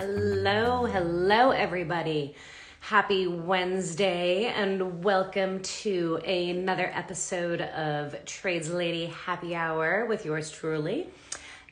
[0.00, 2.36] Hello, hello, everybody.
[2.78, 11.08] Happy Wednesday, and welcome to another episode of Trades Lady Happy Hour with yours truly.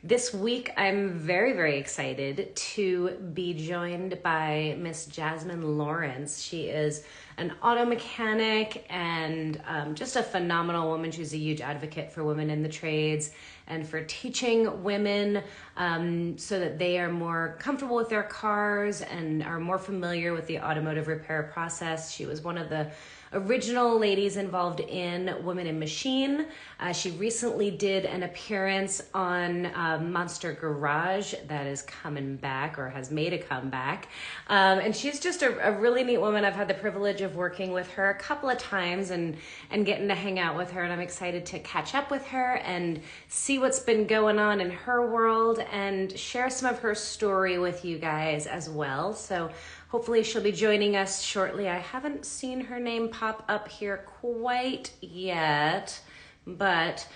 [0.03, 6.43] This week, I'm very, very excited to be joined by Miss Jasmine Lawrence.
[6.43, 7.05] She is
[7.39, 11.13] an auto mechanic and um, just a phenomenal woman.
[11.13, 13.31] She's a huge advocate for women in the trades
[13.67, 15.43] and for teaching women
[15.77, 20.47] um, so that they are more comfortable with their cars and are more familiar with
[20.47, 22.13] the automotive repair process.
[22.13, 22.91] She was one of the
[23.33, 26.47] original ladies involved in Women in Machine.
[26.79, 32.89] Uh, she recently did an appearance on uh, Monster Garage that is coming back or
[32.89, 34.09] has made a comeback.
[34.49, 36.45] Um, and she's just a, a, really neat woman.
[36.45, 39.37] I've had the privilege of working with her a couple of times and,
[39.71, 40.83] and getting to hang out with her.
[40.83, 44.71] And I'm excited to catch up with her and see what's been going on in
[44.71, 49.13] her world and share some of her story with you guys as well.
[49.13, 49.51] So
[49.89, 51.69] Hopefully, she'll be joining us shortly.
[51.69, 56.01] I haven't seen her name pop up here quite yet,
[56.47, 57.07] but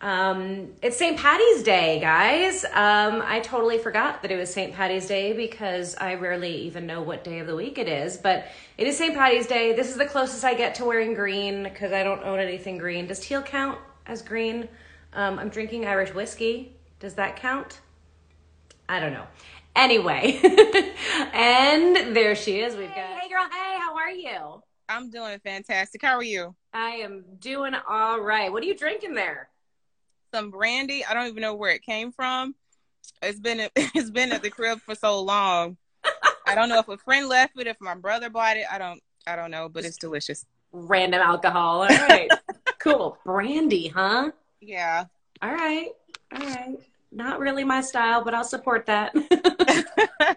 [0.00, 1.18] um, it's St.
[1.18, 2.64] Patty's Day, guys.
[2.64, 4.72] Um, I totally forgot that it was St.
[4.72, 8.46] Patty's Day because I rarely even know what day of the week it is, but
[8.78, 9.14] it is St.
[9.14, 9.74] Patty's Day.
[9.74, 13.08] This is the closest I get to wearing green because I don't own anything green.
[13.08, 14.68] Does teal count as green?
[15.12, 16.76] Um, I'm drinking Irish whiskey.
[16.98, 17.80] Does that count?
[18.88, 19.26] I don't know.
[19.80, 20.38] Anyway,
[21.32, 22.76] and there she is.
[22.76, 23.18] We've got.
[23.18, 23.44] Hey, girl.
[23.50, 24.62] Hey, how are you?
[24.90, 26.02] I'm doing fantastic.
[26.02, 26.54] How are you?
[26.74, 28.52] I am doing all right.
[28.52, 29.48] What are you drinking there?
[30.34, 31.02] Some brandy.
[31.02, 32.54] I don't even know where it came from.
[33.22, 35.78] It's been it's been at the crib for so long.
[36.46, 38.66] I don't know if a friend left it, if my brother bought it.
[38.70, 40.44] I don't I don't know, but it's delicious.
[40.72, 41.84] Random alcohol.
[41.84, 42.30] All right.
[42.80, 43.16] cool.
[43.24, 44.30] Brandy, huh?
[44.60, 45.06] Yeah.
[45.40, 45.88] All right.
[46.34, 46.78] All right
[47.12, 49.12] not really my style, but I'll support that.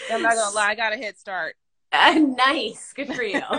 [0.12, 1.56] I'm not gonna lie, I got a head start.
[1.92, 3.40] Uh, nice, good for you.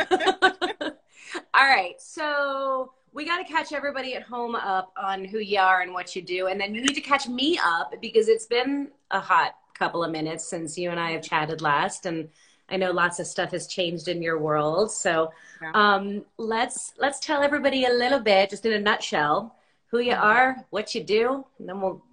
[1.53, 5.81] All right, so we got to catch everybody at home up on who you are
[5.81, 8.89] and what you do, and then you need to catch me up because it's been
[9.12, 12.29] a hot couple of minutes since you and I have chatted last, and
[12.69, 14.91] I know lots of stuff has changed in your world.
[14.91, 15.31] So
[15.62, 15.72] yeah.
[15.73, 19.56] um, let's let's tell everybody a little bit, just in a nutshell,
[19.88, 22.06] who you are, what you do, and then we'll we'll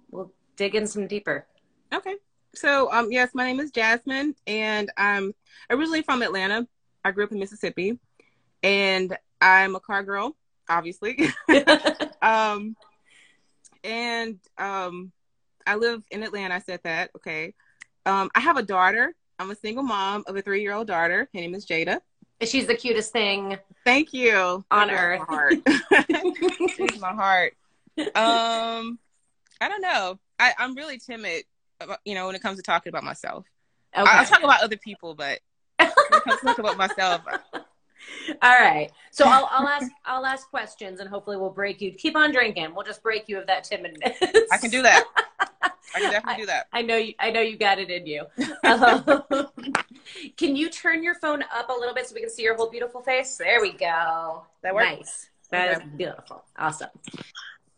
[0.55, 1.45] dig in some deeper.
[1.93, 2.15] Okay.
[2.53, 5.33] So, um, yes, my name is Jasmine, and I'm
[5.69, 6.67] originally from Atlanta.
[7.03, 7.99] I grew up in Mississippi,
[8.63, 10.35] and I'm a car girl,
[10.69, 11.29] obviously.
[12.21, 12.75] um,
[13.83, 15.11] and um,
[15.67, 16.55] I live in Atlanta.
[16.55, 17.11] I said that.
[17.17, 17.53] Okay.
[18.05, 19.13] Um, I have a daughter.
[19.37, 21.29] I'm a single mom of a three year old daughter.
[21.33, 21.99] Her name is Jada.
[22.41, 23.57] She's the cutest thing.
[23.85, 24.65] Thank you.
[24.71, 25.21] On earth.
[25.27, 25.53] My heart.
[26.75, 27.53] She's my heart.
[27.97, 28.99] Um,
[29.61, 30.19] I don't know.
[30.39, 31.43] I, I'm really timid,
[31.79, 33.45] about, you know, when it comes to talking about myself.
[33.97, 34.09] Okay.
[34.09, 35.39] I, will talk about other people, but
[35.77, 37.21] when it comes to talk about myself.
[38.41, 38.91] All right.
[39.11, 41.91] So I'll, I'll ask I'll ask questions and hopefully we'll break you.
[41.91, 42.73] Keep on drinking.
[42.75, 44.15] We'll just break you of that timidness.
[44.51, 45.05] I can do that.
[45.95, 46.67] I can definitely do that.
[46.73, 47.13] I, I know you.
[47.19, 48.25] I know you got it in you.
[48.63, 49.23] Um,
[50.37, 52.69] can you turn your phone up a little bit so we can see your whole
[52.69, 53.37] beautiful face?
[53.37, 54.43] There we go.
[54.61, 54.85] That works.
[54.85, 55.29] Nice.
[55.51, 55.85] That okay.
[55.85, 56.43] is beautiful.
[56.57, 56.89] Awesome.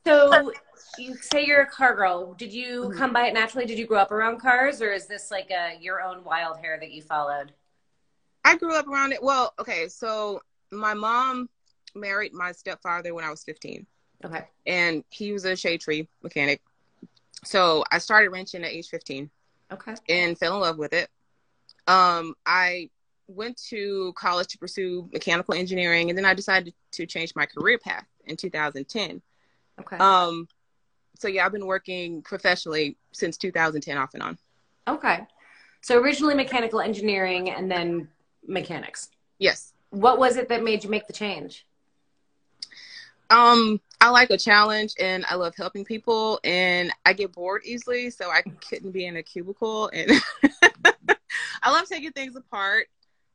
[0.06, 0.51] So
[0.97, 2.33] you say you're a car girl.
[2.33, 2.97] Did you mm-hmm.
[2.97, 3.65] come by it naturally?
[3.65, 6.77] Did you grow up around cars, or is this like a your own wild hair
[6.79, 7.53] that you followed?
[8.43, 9.21] I grew up around it.
[9.21, 11.49] Well, okay, so my mom
[11.95, 13.85] married my stepfather when I was 15.
[14.25, 14.45] Okay.
[14.65, 16.61] And he was a shade tree mechanic.
[17.43, 19.29] So I started wrenching at age 15.
[19.71, 19.95] Okay.
[20.09, 21.09] And fell in love with it.
[21.87, 22.89] Um, I
[23.27, 27.77] went to college to pursue mechanical engineering, and then I decided to change my career
[27.77, 29.21] path in 2010.
[29.79, 29.97] Okay.
[29.97, 30.47] Um,
[31.17, 34.38] so yeah, I've been working professionally since 2010 off and on.
[34.88, 35.19] Okay.
[35.81, 38.07] So originally mechanical engineering and then
[38.45, 39.09] mechanics.
[39.39, 39.73] Yes.
[39.89, 41.66] What was it that made you make the change?
[43.29, 48.09] Um, I like a challenge and I love helping people and I get bored easily,
[48.09, 50.11] so I couldn't be in a cubicle and
[51.64, 52.87] I love taking things apart,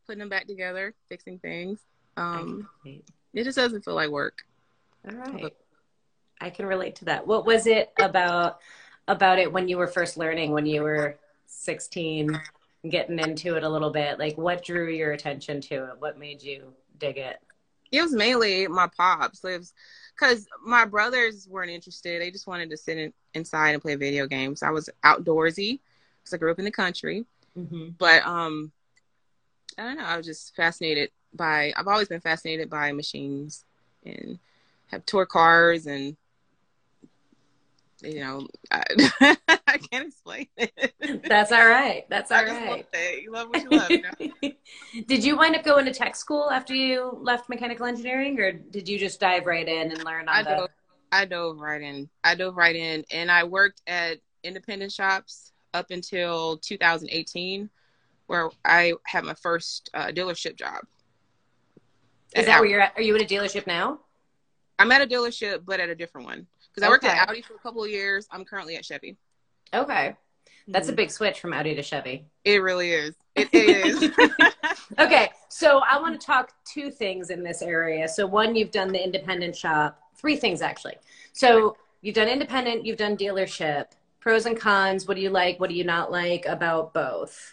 [0.07, 1.81] putting them back together, fixing things.
[2.17, 4.45] Um, it just doesn't feel like work.
[5.11, 5.53] All right.
[6.43, 7.27] I can relate to that.
[7.27, 8.59] What was it about
[9.07, 12.41] about it when you were first learning when you were 16
[12.89, 14.19] getting into it a little bit?
[14.19, 16.01] Like what drew your attention to it?
[16.01, 17.39] What made you dig it?
[17.93, 19.45] It was mainly my pops.
[19.45, 19.73] Lives
[20.19, 22.21] because my brothers weren't interested.
[22.21, 24.65] They just wanted to sit in, inside and play video games.
[24.65, 25.79] I was outdoorsy
[26.21, 27.25] because I grew up in the country.
[27.57, 27.91] Mm-hmm.
[27.99, 28.73] But um,
[29.79, 30.05] I don't know.
[30.05, 31.73] I was just fascinated by.
[31.77, 33.65] I've always been fascinated by machines
[34.05, 34.41] and
[34.87, 36.17] have tour cars and
[38.03, 38.83] you know, I,
[39.49, 41.25] I can't explain it.
[41.29, 42.05] That's all right.
[42.09, 43.23] That's all I just love it.
[43.23, 43.91] You love what you love.
[43.91, 44.51] You know?
[45.07, 48.89] did you wind up going to tech school after you left mechanical engineering, or did
[48.89, 50.57] you just dive right in and learn on I the?
[50.57, 50.69] dove,
[51.13, 52.09] I dove right in.
[52.25, 57.71] I dove right in, and I worked at independent shops up until 2018,
[58.27, 60.85] where I had my first uh, dealership job.
[62.35, 62.95] Is At that where you're at?
[62.97, 64.01] Are you in a dealership now?
[64.79, 67.55] I'm at a dealership, but at a different one because I worked at Audi for
[67.55, 68.27] a couple of years.
[68.31, 69.17] I'm currently at Chevy.
[69.75, 70.17] Okay,
[70.69, 70.97] that's a Mhm.
[70.97, 72.27] big switch from Audi to Chevy.
[72.45, 73.15] It really is.
[73.35, 74.11] It is.
[74.99, 78.07] Okay, so I want to talk two things in this area.
[78.09, 79.99] So one, you've done the independent shop.
[80.17, 80.97] Three things actually.
[81.33, 83.87] So you've done independent, you've done dealership.
[84.21, 85.09] Pros and cons.
[85.09, 85.59] What do you like?
[85.61, 87.53] What do you not like about both?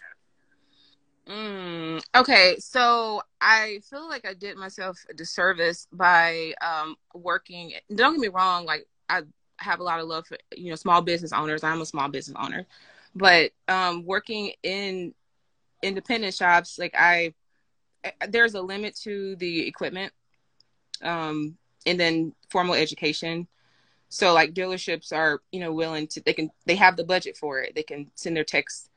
[1.29, 7.73] Mm, okay, so I feel like I did myself a disservice by um, working.
[7.93, 9.21] Don't get me wrong, like I
[9.57, 11.63] have a lot of love for you know small business owners.
[11.63, 12.65] I'm a small business owner,
[13.15, 15.13] but um, working in
[15.83, 17.35] independent shops, like I,
[18.27, 20.11] there's a limit to the equipment,
[21.03, 23.47] um, and then formal education.
[24.07, 27.59] So like dealerships are you know willing to they can they have the budget for
[27.59, 27.75] it.
[27.75, 28.89] They can send their techs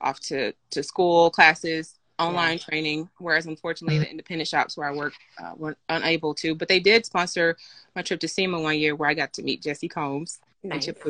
[0.00, 5.12] off to to school classes online training whereas unfortunately the independent shops where i work
[5.38, 7.56] uh, were unable to but they did sponsor
[7.94, 10.86] my trip to SEMA one year where i got to meet jessi combs and Nice.
[10.86, 11.04] chip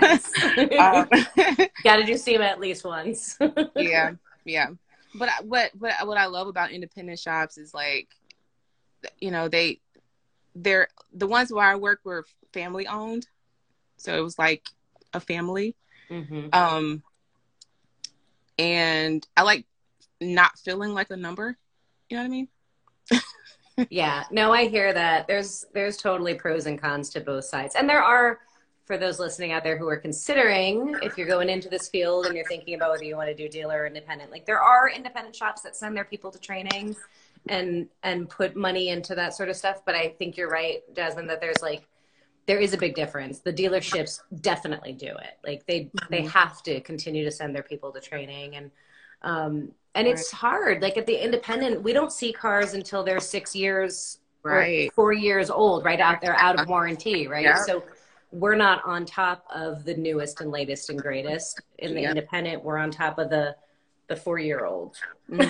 [0.00, 0.44] nice.
[0.78, 1.08] um,
[1.84, 3.38] Got to do SEMA at least once.
[3.76, 4.12] yeah
[4.44, 4.68] yeah.
[5.14, 8.08] But I- what what what i love about independent shops is like
[9.20, 9.80] you know they
[10.54, 13.26] they're the ones where i work were family owned.
[13.96, 14.68] So it was like
[15.12, 15.76] a family.
[16.08, 17.02] Hmm um
[18.58, 19.66] and i like
[20.20, 21.56] not feeling like a number
[22.08, 22.48] you know what i mean
[23.90, 25.26] Yeah, no, I hear that.
[25.26, 27.74] There's there's totally pros and cons to both sides.
[27.74, 28.38] And there are
[28.84, 32.36] for those listening out there who are considering if you're going into this field and
[32.36, 34.30] you're thinking about whether you want to do dealer or independent.
[34.30, 36.94] Like there are independent shops that send their people to training
[37.48, 41.26] and and put money into that sort of stuff, but I think you're right, Jasmine,
[41.26, 41.88] that there's like
[42.46, 43.38] there is a big difference.
[43.40, 45.38] The dealerships definitely do it.
[45.44, 46.30] Like they they Mhm.
[46.30, 48.70] have to continue to send their people to training and
[49.22, 50.82] um and it's hard.
[50.82, 55.12] Like at the independent, we don't see cars until they're six years or right four
[55.12, 57.44] years old, right out they're out of warranty, right?
[57.44, 57.54] Yeah.
[57.54, 57.84] So
[58.32, 61.60] we're not on top of the newest and latest and greatest.
[61.78, 62.10] In the Yep.
[62.10, 63.56] independent, we're on top of the
[64.08, 64.96] the four year old.
[65.30, 65.46] Mhm.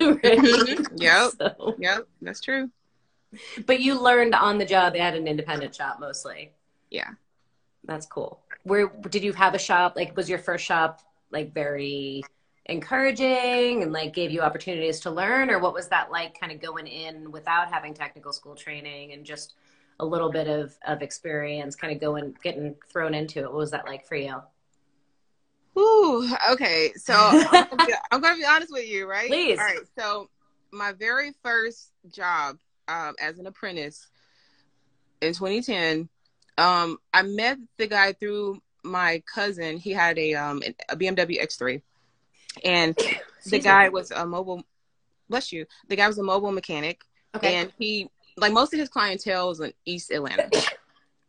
[0.00, 0.90] Mhm.
[1.00, 1.32] Yep.
[1.38, 2.70] So, yep that's true
[3.66, 6.52] but you learned on the job at an independent shop mostly.
[6.90, 7.10] yeah
[7.84, 8.40] That's cool.
[8.64, 9.94] Where did you have a shop?
[9.96, 11.00] Like, was your first shop
[11.30, 12.22] like very
[12.66, 16.60] encouraging and like gave you opportunities to learn, or what was that like, kind of
[16.60, 19.54] going in without having technical school training and just
[19.98, 23.46] a little bit of of experience, kind of going getting thrown into it?
[23.46, 24.40] What was that like for you?
[25.78, 29.58] Ooh, okay so I'm gonna, be, I'm gonna be honest with you right Please.
[29.58, 30.28] all right so
[30.70, 32.58] my very first job
[32.92, 34.08] um, as an apprentice
[35.20, 36.08] in 2010
[36.58, 39.78] um, i met the guy through my cousin.
[39.78, 41.82] He had a um a bmw x3
[42.64, 42.96] and
[43.46, 44.62] the guy was a mobile
[45.28, 47.02] bless you the guy was a mobile mechanic.
[47.34, 47.54] Okay.
[47.56, 50.50] and he like most of his clientele was in east atlanta.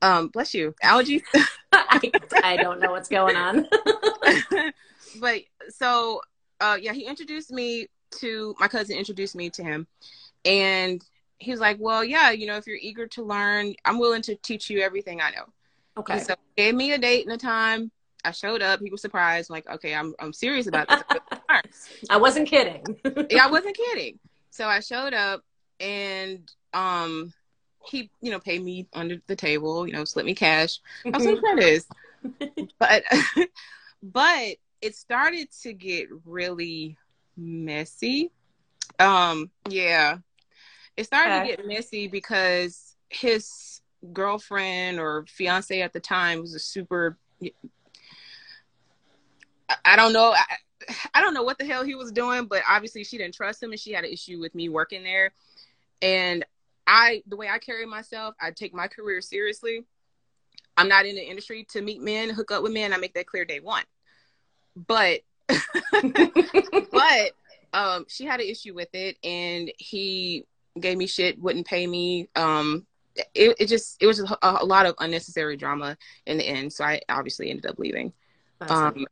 [0.01, 0.75] Um bless you.
[0.83, 1.21] Allergies
[1.71, 2.11] I,
[2.43, 3.65] I don't know what's going on.
[5.21, 5.39] but
[5.69, 6.19] so
[6.59, 7.87] uh yeah he introduced me
[8.19, 9.87] to my cousin introduced me to him.
[10.43, 11.01] And
[11.39, 14.35] he was like well yeah you know if you're eager to learn i'm willing to
[14.35, 15.45] teach you everything i know
[15.95, 16.13] Okay.
[16.13, 17.91] and so he gave me a date and a time
[18.25, 21.03] i showed up he was surprised like okay i'm, I'm serious about this
[22.09, 22.83] I wasn't kidding.
[23.29, 24.19] yeah, I wasn't kidding.
[24.49, 25.43] So I showed up
[25.79, 27.33] and um
[27.85, 30.79] he, you know, paid me under the table, you know, slipped me cash.
[31.05, 31.85] I was like, that is.
[32.79, 33.03] But
[34.03, 36.97] but it started to get really
[37.35, 38.31] messy.
[38.99, 40.17] Um, yeah.
[40.95, 41.51] It started Okay.
[41.51, 43.81] to get messy because his
[44.11, 47.17] girlfriend or fiance at the time was a super
[49.85, 50.33] I- don't know.
[50.33, 50.43] I,
[51.13, 53.71] I don't know what the hell he was doing, but obviously she didn't trust him
[53.71, 55.33] and she had an issue with me working there.
[56.01, 56.45] And
[56.85, 59.85] I, the way I carry myself, I take my career seriously.
[60.75, 62.93] I'm not in the industry to meet men, hook up with men.
[62.93, 63.83] I make that clear day one.
[64.75, 65.21] But,
[66.91, 67.31] but,
[67.73, 70.45] um, she had an issue with it and he
[70.79, 72.29] gave me shit, wouldn't pay me.
[72.35, 76.73] Um, it, it just, it was a, a lot of unnecessary drama in the end.
[76.73, 78.13] So I obviously ended up leaving.
[78.61, 79.05] Um.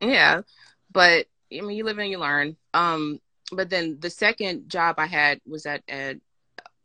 [0.00, 0.42] Yeah,
[0.90, 2.56] but I mean, you live and you learn.
[2.74, 3.20] Um,
[3.52, 6.16] but then the second job I had was at, at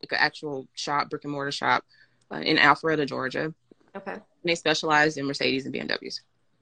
[0.01, 1.83] like an actual shop, brick and mortar shop,
[2.31, 3.53] uh, in Alpharetta, Georgia.
[3.95, 4.13] okay.
[4.13, 6.21] And they specialized in Mercedes and BMWs.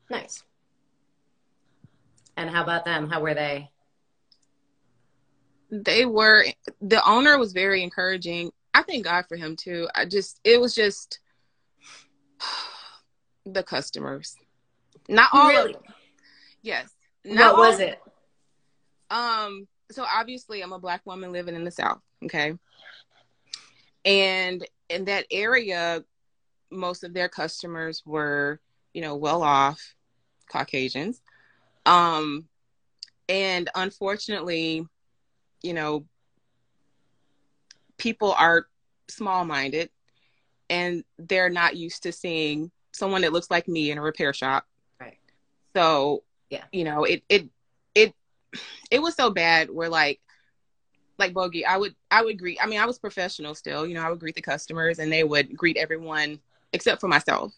[0.09, 0.43] Nice.
[2.37, 3.09] And how about them?
[3.09, 3.71] How were they?
[5.83, 6.45] They were
[6.81, 8.51] the owner was very encouraging.
[8.73, 9.87] I thank God for him too.
[9.95, 11.19] I just it was just
[13.45, 14.35] the customers.
[15.07, 15.73] Not all really?
[15.73, 15.93] of them.
[16.61, 16.89] Yes.
[17.23, 17.99] Not what was it?
[19.09, 22.57] Um so obviously I'm a black woman living in the South, okay?
[24.03, 26.03] And in that area,
[26.71, 28.59] most of their customers were,
[28.93, 29.95] you know, well off
[30.51, 31.21] Caucasians.
[31.85, 32.45] Um,
[33.27, 34.87] and unfortunately,
[35.61, 36.05] you know,
[37.97, 38.67] people are
[39.07, 39.89] small minded
[40.69, 44.65] and they're not used to seeing someone that looks like me in a repair shop.
[44.99, 45.17] Right.
[45.75, 47.49] So, yeah, you know, it, it,
[47.93, 48.13] it,
[48.89, 50.19] it was so bad where like,
[51.17, 54.01] like Bogey, I would, I would greet, I mean, I was professional still, you know,
[54.01, 56.39] I would greet the customers and they would greet everyone
[56.73, 57.53] except for myself.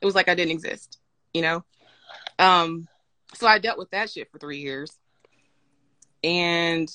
[0.00, 0.98] It was like I didn't exist,
[1.34, 1.64] you know?
[2.38, 2.88] Um,
[3.34, 4.90] so I dealt with that shit for three years.
[6.24, 6.90] And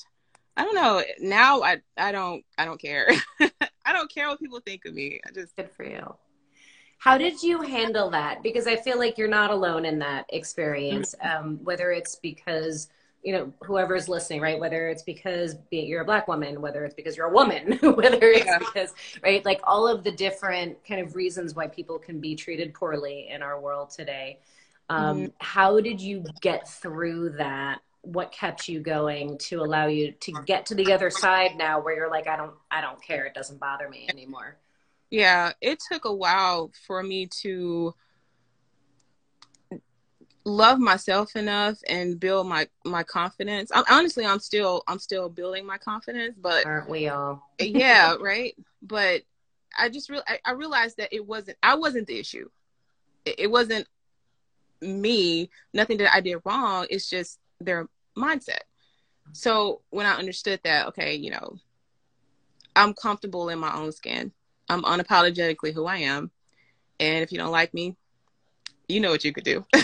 [0.58, 1.02] I don't know.
[1.20, 3.08] Now I I don't I don't care.
[3.40, 5.20] I don't care what people think of me.
[5.26, 6.14] I just good for you.
[6.98, 8.42] How did you handle that?
[8.42, 11.14] Because I feel like you're not alone in that experience.
[11.24, 11.46] Mm-hmm.
[11.46, 12.88] Um, whether it's because
[13.22, 14.58] you know whoever's listening, right?
[14.58, 18.46] Whether it's because you're a black woman, whether it's because you're a woman, whether it's
[18.46, 18.58] yeah.
[18.58, 22.74] because right, like all of the different kind of reasons why people can be treated
[22.74, 24.40] poorly in our world today.
[24.90, 25.26] Um, mm-hmm.
[25.38, 27.80] How did you get through that?
[28.08, 31.94] What kept you going to allow you to get to the other side now, where
[31.94, 33.26] you're like, I don't, I don't care.
[33.26, 34.56] It doesn't bother me anymore.
[35.10, 37.94] Yeah, it took a while for me to
[40.48, 43.70] love myself enough and build my my confidence.
[43.74, 47.42] I'm, honestly, I'm still I'm still building my confidence, but aren't we all?
[47.58, 48.54] yeah, right.
[48.82, 49.22] But
[49.78, 52.48] I just real I, I, realized that it wasn't I wasn't the issue.
[53.24, 53.86] It, it wasn't
[54.80, 56.86] me, nothing that I did wrong.
[56.90, 58.60] It's just their mindset.
[59.32, 61.58] So when I understood that, okay, you know,
[62.74, 64.32] I'm comfortable in my own skin.
[64.68, 66.30] I'm unapologetically who I am.
[67.00, 67.96] And if you don't like me,
[68.88, 69.64] you know what you could do.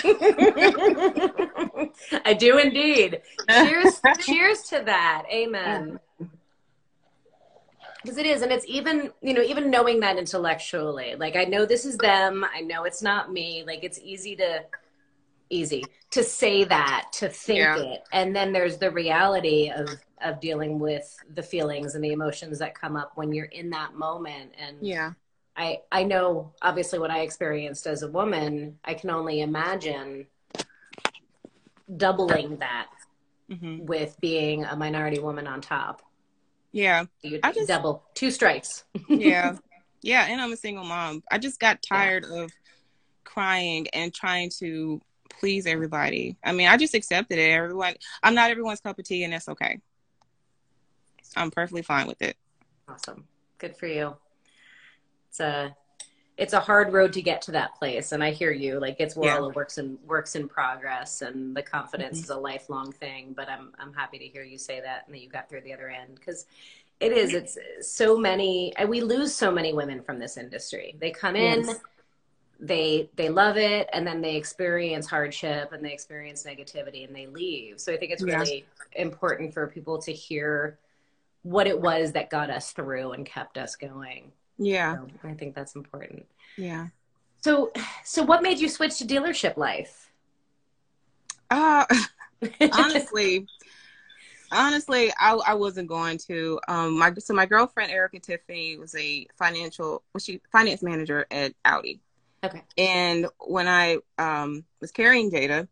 [2.24, 3.20] I do indeed.
[3.50, 5.24] Cheers, cheers to that.
[5.30, 5.98] Amen.
[8.02, 11.14] Because it is, and it's even, you know, even knowing that intellectually.
[11.16, 12.44] Like I know this is them.
[12.54, 13.64] I know it's not me.
[13.66, 14.64] Like it's easy to
[15.50, 17.76] easy to say that, to think yeah.
[17.76, 18.02] it.
[18.12, 19.88] And then there's the reality of
[20.22, 23.94] of dealing with the feelings and the emotions that come up when you're in that
[23.94, 24.52] moment.
[24.58, 25.12] And yeah.
[25.56, 30.26] I I know obviously what I experienced as a woman, I can only imagine
[31.96, 32.88] doubling that
[33.50, 33.84] mm-hmm.
[33.84, 36.02] with being a minority woman on top.
[36.72, 37.04] Yeah.
[37.22, 38.84] You I just double two strikes.
[39.08, 39.56] yeah.
[40.02, 41.22] Yeah, and I'm a single mom.
[41.30, 42.42] I just got tired yeah.
[42.42, 42.52] of
[43.24, 45.00] crying and trying to
[45.38, 46.36] please everybody.
[46.44, 47.50] I mean, I just accepted it.
[47.50, 49.80] Everyone, I'm not everyone's cup of tea, and that's okay.
[51.36, 52.36] I'm perfectly fine with it.
[52.88, 53.26] Awesome.
[53.58, 54.16] Good for you.
[55.28, 55.74] It's a
[56.36, 59.16] it's a hard road to get to that place and i hear you like it's
[59.20, 59.36] yeah.
[59.36, 62.24] all works in works in progress and the confidence mm-hmm.
[62.24, 65.20] is a lifelong thing but i'm i'm happy to hear you say that and that
[65.20, 66.46] you got through the other end because
[66.98, 71.36] it is it's so many we lose so many women from this industry they come
[71.36, 71.78] in yes
[72.60, 77.26] they they love it and then they experience hardship and they experience negativity and they
[77.26, 77.80] leave.
[77.80, 79.02] So i think it's really yeah.
[79.02, 80.78] important for people to hear
[81.42, 84.32] what it was that got us through and kept us going.
[84.58, 84.96] Yeah.
[84.96, 86.26] So i think that's important.
[86.56, 86.88] Yeah.
[87.42, 87.72] So
[88.04, 90.10] so what made you switch to dealership life?
[91.50, 91.84] Uh
[92.72, 93.46] honestly
[94.52, 99.26] honestly I, I wasn't going to um my so my girlfriend erica tiffany was a
[99.36, 102.00] financial was she finance manager at audi
[102.44, 102.62] Okay.
[102.76, 105.66] And when I um, was carrying Jada,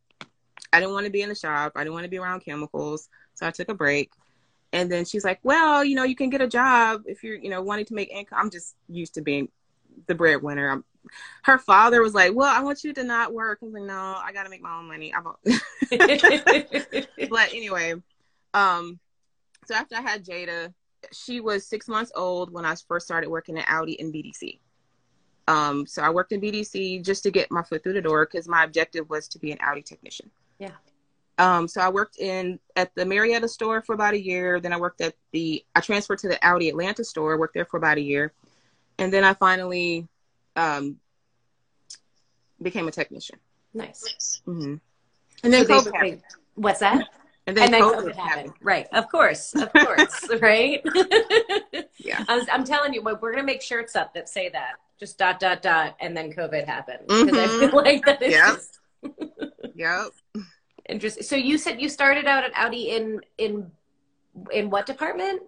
[0.72, 1.72] I didn't want to be in the shop.
[1.76, 3.08] I didn't want to be around chemicals.
[3.34, 4.10] So I took a break.
[4.72, 7.50] And then she's like, well, you know, you can get a job if you're, you
[7.50, 8.38] know, wanting to make income.
[8.40, 9.50] I'm just used to being
[10.06, 10.70] the breadwinner.
[10.70, 10.84] I'm,
[11.42, 13.58] her father was like, well, I want you to not work.
[13.60, 15.12] I was like, no, I got to make my own money.
[15.90, 17.94] but anyway,
[18.54, 18.98] um,
[19.66, 20.72] so after I had Jada,
[21.12, 24.58] she was six months old when I first started working at Audi in BDC.
[25.48, 28.48] Um, so I worked in BDC just to get my foot through the door because
[28.48, 30.30] my objective was to be an Audi technician.
[30.58, 30.70] Yeah.
[31.38, 34.60] Um, so I worked in at the Marietta store for about a year.
[34.60, 37.38] Then I worked at the I transferred to the Audi Atlanta store.
[37.38, 38.32] Worked there for about a year,
[38.98, 40.06] and then I finally
[40.54, 40.98] um,
[42.60, 43.38] became a technician.
[43.74, 44.42] Nice.
[44.46, 44.74] Mm-hmm.
[45.42, 46.22] And then so COVID happened.
[46.54, 47.08] What's that?
[47.46, 48.18] And then, and then COVID, COVID happened.
[48.18, 48.52] happened.
[48.60, 48.86] Right.
[48.92, 49.54] Of course.
[49.54, 50.28] Of course.
[50.40, 50.80] right.
[51.98, 52.24] yeah.
[52.28, 55.60] I am telling you, we're gonna make shirts up that say that just dot dot
[55.60, 57.64] dot and then covid happened because mm-hmm.
[57.64, 58.54] i feel like that is yeah.
[58.54, 58.80] just
[59.74, 60.08] Yep.
[60.88, 61.22] Interesting.
[61.22, 63.70] So you said you started out at Audi in in
[64.50, 65.42] in what department?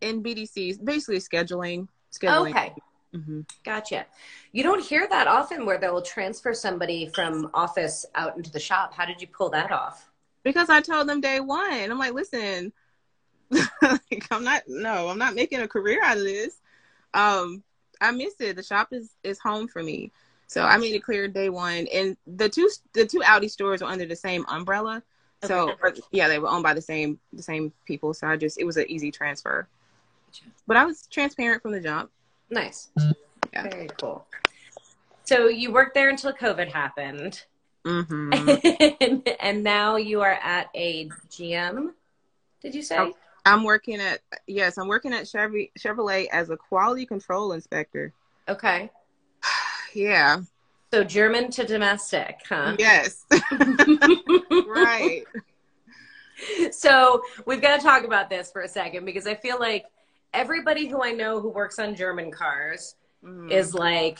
[0.00, 1.88] In BDCs, basically scheduling.
[2.12, 2.50] Scheduling.
[2.50, 2.74] Okay.
[3.12, 4.06] hmm Gotcha.
[4.52, 8.94] You don't hear that often where they'll transfer somebody from office out into the shop.
[8.94, 10.10] How did you pull that off?
[10.42, 12.72] Because I told them day one, I'm like, listen,
[13.50, 16.58] like, I'm not, no, I'm not making a career out of this.
[17.12, 17.62] Um,
[18.00, 18.56] I miss it.
[18.56, 20.10] The shop is is home for me.
[20.46, 23.88] So I made it clear day one, and the two the two Audi stores were
[23.88, 25.02] under the same umbrella.
[25.44, 28.14] So or- yeah, they were owned by the same the same people.
[28.14, 29.68] So I just it was an easy transfer.
[30.66, 32.10] But I was transparent from the jump.
[32.50, 32.88] Nice.
[33.52, 33.62] Yeah.
[33.62, 34.26] Very cool.
[35.24, 37.44] So you worked there until COVID happened.
[37.84, 38.92] Mm-hmm.
[39.00, 41.92] and, and now you are at a GM,
[42.60, 43.12] did you say?
[43.46, 48.12] I'm working at yes, I'm working at Chevy, Chevrolet as a quality control inspector.
[48.48, 48.90] Okay.
[49.92, 50.42] Yeah.
[50.92, 52.76] So German to domestic, huh?
[52.78, 53.24] Yes.
[54.68, 55.24] right.
[56.70, 59.86] so we've got to talk about this for a second because I feel like
[60.32, 62.94] everybody who I know who works on German cars
[63.24, 63.50] Mhm.
[63.50, 64.18] is like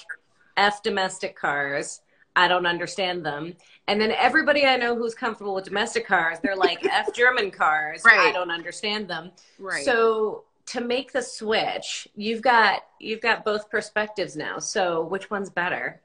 [0.57, 2.03] F domestic cars.
[2.41, 3.55] I don't understand them.
[3.87, 8.03] And then everybody I know who's comfortable with domestic cars, they're like F German cars.
[8.07, 9.33] I don't understand them.
[9.59, 9.85] right.
[9.85, 14.59] So to make the switch, you've got you've got both perspectives now.
[14.59, 16.01] So which one's better?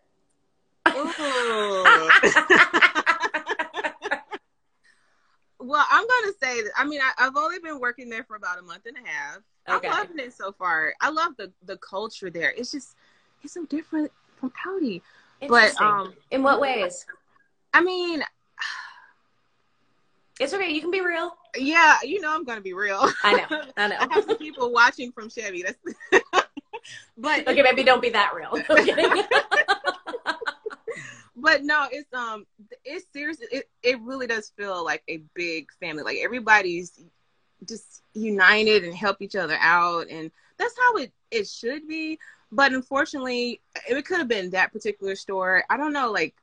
[5.58, 6.72] Well, I'm gonna say that.
[6.78, 9.38] I mean, I, I've only been working there for about a month and a half.
[9.68, 9.88] Okay.
[9.88, 10.94] I'm loving it so far.
[11.02, 12.54] I love the the culture there.
[12.56, 12.96] It's just
[13.42, 15.02] it's so different from Audi.
[15.48, 17.06] But um, in what ways?
[17.74, 18.24] I mean,
[20.40, 20.70] It's okay.
[20.72, 21.36] You can be real.
[21.56, 23.08] yeah, you know, I'm gonna be real.
[23.24, 23.62] I know.
[23.78, 23.96] I know.
[24.00, 25.64] I have some people watching from Chevy.
[25.64, 25.78] That's
[27.18, 28.58] but Okay, maybe don't be that real.
[31.38, 32.46] But no, it's um,
[32.84, 33.38] it's serious.
[33.52, 36.02] It it really does feel like a big family.
[36.04, 37.00] Like everybody's
[37.68, 42.18] just united and help each other out, and that's how it it should be.
[42.52, 45.64] But unfortunately, it could have been that particular store.
[45.70, 46.12] I don't know.
[46.12, 46.36] Like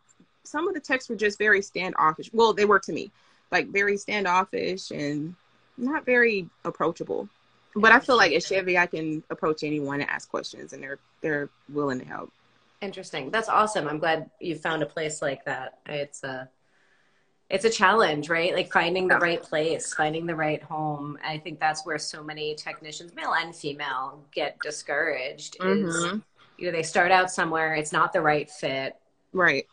[0.45, 2.31] some of the texts were just very standoffish.
[2.33, 3.11] Well, they were to me,
[3.51, 5.35] like very standoffish and
[5.77, 7.29] not very approachable.
[7.75, 10.99] But I feel like at Chevy, I can approach anyone and ask questions, and they're
[11.23, 12.31] they're willing to help.
[12.83, 13.31] Interesting.
[13.31, 13.88] That's awesome.
[13.88, 15.79] I'm glad you found a place like that.
[15.87, 16.49] It's a
[17.53, 18.55] it's a challenge, right?
[18.55, 21.19] Like finding the right place, finding the right home.
[21.23, 25.57] I think that's where so many technicians, male and female, get discouraged.
[25.61, 26.23] Is Mhm.
[26.57, 28.97] you know they start out somewhere, it's not the right fit,
[29.35, 29.69] Right.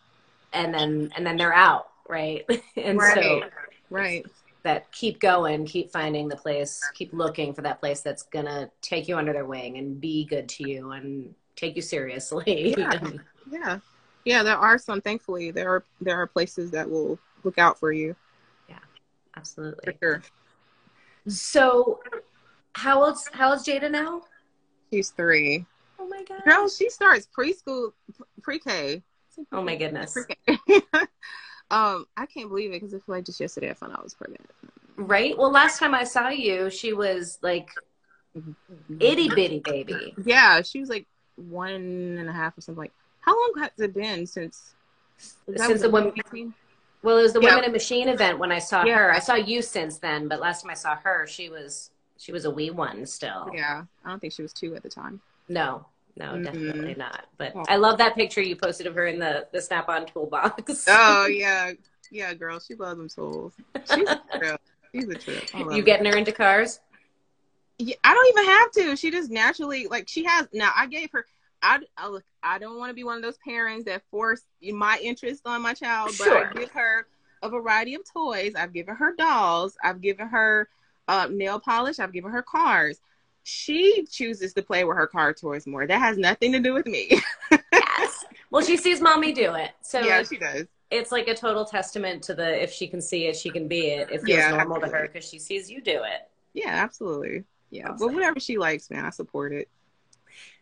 [0.52, 2.46] and then and then they're out, right?
[2.76, 3.44] and so Right.
[3.90, 4.26] Right.
[4.64, 9.08] that keep going, keep finding the place, keep looking for that place that's gonna take
[9.08, 12.76] you under their wing and be good to you and take you seriously.
[12.78, 13.10] Yeah.
[13.50, 13.80] Yeah.
[14.26, 17.92] Yeah, there are some thankfully there are there are places that will look out for
[17.92, 18.16] you
[18.68, 18.80] Yeah,
[19.36, 19.98] Absolutely.
[20.02, 20.22] sure.
[21.28, 22.00] So,
[22.74, 24.24] how old's how old's Jada now?
[24.92, 25.66] She's three.
[26.00, 26.44] Oh my god!
[26.46, 27.92] Girl, she starts preschool
[28.42, 29.04] pre K.
[29.52, 30.18] Oh my goodness!
[31.72, 34.04] Um, I can't believe it because I feel like just yesterday I found out I
[34.04, 34.50] was pregnant.
[34.98, 35.38] Right.
[35.38, 37.70] Well, last time I saw you, she was like
[39.00, 40.16] itty bitty baby.
[40.24, 43.94] Yeah, she was like one and a half or something like how long has it
[43.94, 44.74] been since
[45.56, 46.54] Since the 2018?
[47.02, 47.52] Well, it was the Yeah.
[47.52, 48.98] Women in Machine event when I saw Yeah.
[48.98, 49.14] her.
[49.14, 52.44] I saw you since then, but last time I saw her, she was she was
[52.44, 53.50] a wee one still.
[53.54, 53.86] Yeah.
[54.04, 55.22] I don't think she was two at the time.
[55.48, 55.86] No,
[56.18, 56.44] no, Mhm.
[56.44, 57.28] definitely not.
[57.38, 57.64] But Oh.
[57.70, 60.86] I love that picture you posted of her in the the Snap On toolbox.
[60.90, 61.72] Oh yeah.
[62.12, 63.54] Yeah, girl, she loves them tools.
[63.96, 64.62] She's a trip.
[64.94, 65.44] She's a trip.
[65.72, 66.80] You getting her into cars?
[67.78, 68.96] Yeah, I don't even have to.
[68.98, 70.48] She just naturally like she has.
[70.52, 71.26] Now I gave her.
[71.62, 75.00] I I, look, I don't want to be one of those parents that force my
[75.02, 76.48] interest on my child, but Sure.
[76.50, 77.08] I give her
[77.42, 78.54] a variety of toys.
[78.56, 79.76] I've given her dolls.
[79.84, 80.70] I've given her
[81.08, 82.00] uh, nail polish.
[82.00, 83.00] I've given her cars.
[83.44, 85.88] She chooses to play with her car toys more.
[85.88, 87.22] That has nothing to do with me.
[87.74, 88.26] Yes.
[88.52, 90.66] well, she sees mommy do it, so yeah, she does.
[90.92, 93.88] it's like a total testament to the if she can see it, she can be
[93.88, 94.10] it.
[94.10, 96.30] It feels Yeah, normal to her because she sees you do it.
[96.54, 97.44] Yeah, absolutely.
[97.72, 98.08] Yeah, Awesome.
[98.08, 99.68] but whatever she likes, man, I support it.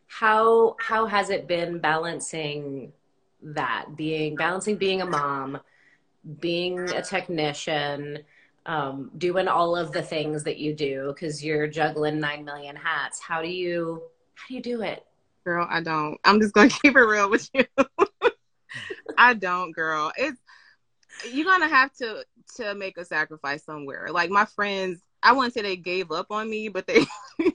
[0.08, 2.94] How how has it been balancing
[3.42, 5.60] that being balancing being a mom,
[6.40, 8.20] being a technician,
[8.66, 13.20] um, doing all of the things that you do because you're juggling nine million hats.
[13.20, 14.04] How do you
[14.36, 15.06] how do you do it?
[15.46, 16.18] Girl, I don't.
[16.26, 17.66] I'm just gonna keep it real with you.
[19.18, 20.12] I don't, girl.
[20.18, 20.40] It's
[21.32, 22.24] you're gonna have to
[22.58, 24.08] to make a sacrifice somewhere.
[24.12, 27.06] Like my friends, I wouldn't say they gave up on me, but they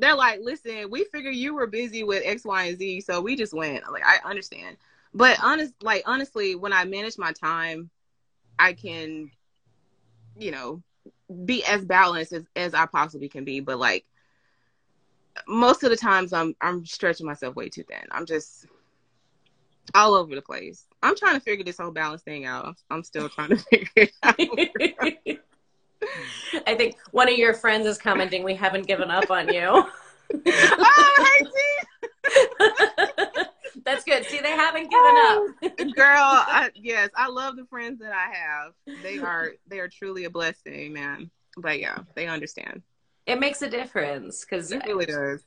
[0.00, 3.36] they're like, listen, we figured you were busy with X, Y, and Z, so we
[3.36, 3.90] just went.
[3.90, 4.76] Like I understand.
[5.12, 7.90] But honest like honestly, when I manage my time,
[8.58, 9.30] I can,
[10.36, 10.82] you know,
[11.44, 13.60] be as balanced as, as I possibly can be.
[13.60, 14.06] But like
[15.46, 18.06] most of the times I'm I'm stretching myself way too thin.
[18.10, 18.66] I'm just
[19.94, 20.86] all over the place.
[21.02, 22.66] I'm trying to figure this whole balance thing out.
[22.66, 25.38] I'm, I'm still trying to figure it out.
[26.66, 29.84] I think one of your friends is commenting, we haven't given up on you.
[30.46, 31.46] oh, hey.
[33.84, 34.24] That's good.
[34.26, 35.94] See, they haven't given up.
[35.96, 38.72] Girl, I, yes, I love the friends that I have.
[39.02, 41.30] They are they are truly a blessing, man.
[41.56, 42.82] But yeah, they understand.
[43.26, 45.42] It makes a difference because it really does.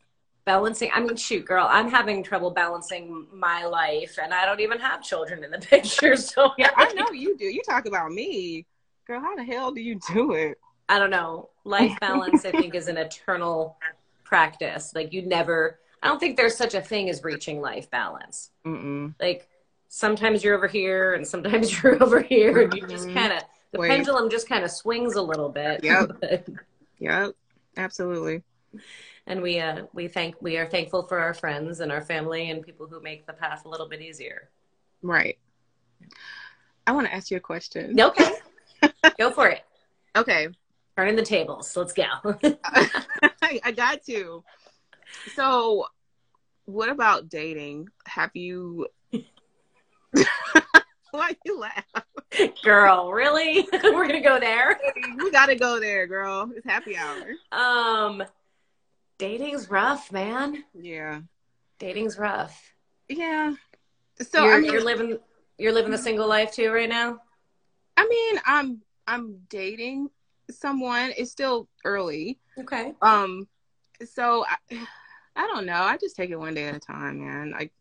[0.46, 4.78] Balancing, I mean, shoot, girl, I'm having trouble balancing my life, and I don't even
[4.80, 6.18] have children in the picture.
[6.18, 7.46] So yeah, I know you do.
[7.46, 8.66] You talk about me,
[9.06, 9.20] girl.
[9.20, 10.58] How the hell do you do it?
[10.90, 11.50] I don't know.
[11.64, 13.78] Life balance, I think, is an eternal
[14.24, 14.94] practice.
[14.96, 15.80] Like you never.
[16.02, 18.52] I don't think there's such a thing as reaching life balance.
[18.66, 19.14] Mm-mm.
[19.20, 19.48] Like
[19.88, 23.80] sometimes you're over here, and sometimes you're over here, and you just kind of the
[23.80, 23.90] Wait.
[23.90, 25.84] pendulum just kind of swings a little bit.
[25.84, 26.24] Yep.
[27.00, 27.32] yep.
[27.76, 28.44] Absolutely.
[29.26, 32.62] And we uh we thank we are thankful for our friends and our family and
[32.62, 34.50] people who make the path a little bit easier.
[35.02, 35.38] Right.
[36.86, 38.00] I want to ask you a question.
[38.00, 38.32] Okay.
[39.18, 39.62] go for it.
[40.16, 40.50] Okay.
[40.96, 41.76] Turning the tables.
[41.76, 42.04] Let's go.
[43.42, 44.44] I, I got to.
[45.36, 45.88] So,
[46.66, 47.90] what about dating?
[48.06, 48.88] Have you?
[51.12, 51.86] Why you laugh?
[52.64, 53.68] Girl, really?
[53.72, 54.80] We're gonna go there.
[55.18, 56.52] we gotta go there, girl.
[56.56, 57.34] It's happy hour.
[57.52, 58.24] Um,
[59.20, 60.64] dating's rough, man.
[60.74, 61.22] Yeah,
[61.78, 62.74] dating's rough.
[63.08, 63.54] Yeah.
[64.22, 65.18] So you're, I mean, you're living
[65.58, 67.20] you're living the single life too right now.
[68.04, 70.10] I mean, I'm I'm dating
[70.52, 71.14] someone.
[71.18, 72.38] It's still early.
[72.60, 72.94] Okay.
[73.02, 73.48] Um.
[74.06, 74.88] So I,
[75.36, 75.82] I don't know.
[75.82, 77.52] I just take it one day at a time, man.
[77.52, 77.72] Like,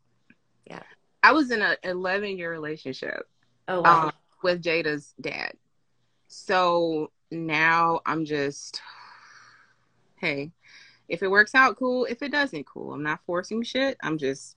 [0.66, 0.82] yeah.
[1.24, 3.28] I was in a 11 year relationship.
[3.66, 4.04] Oh wow.
[4.04, 5.54] Um, with Jada's dad.
[6.28, 8.80] So now I'm just,
[10.16, 10.52] hey,
[11.08, 12.04] if it works out, cool.
[12.04, 12.92] If it doesn't, cool.
[12.92, 13.96] I'm not forcing shit.
[14.02, 14.56] I'm just,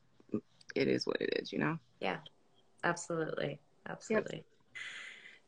[0.75, 1.80] it is what it is, you know?
[1.99, 2.17] Yeah,
[2.84, 3.60] absolutely.
[3.88, 4.38] Absolutely.
[4.38, 4.45] Yep.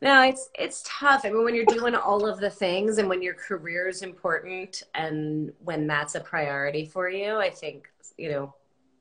[0.01, 1.21] No, it's it's tough.
[1.25, 4.83] I mean, when you're doing all of the things and when your career is important
[4.93, 8.53] and when that's a priority for you, I think, you know,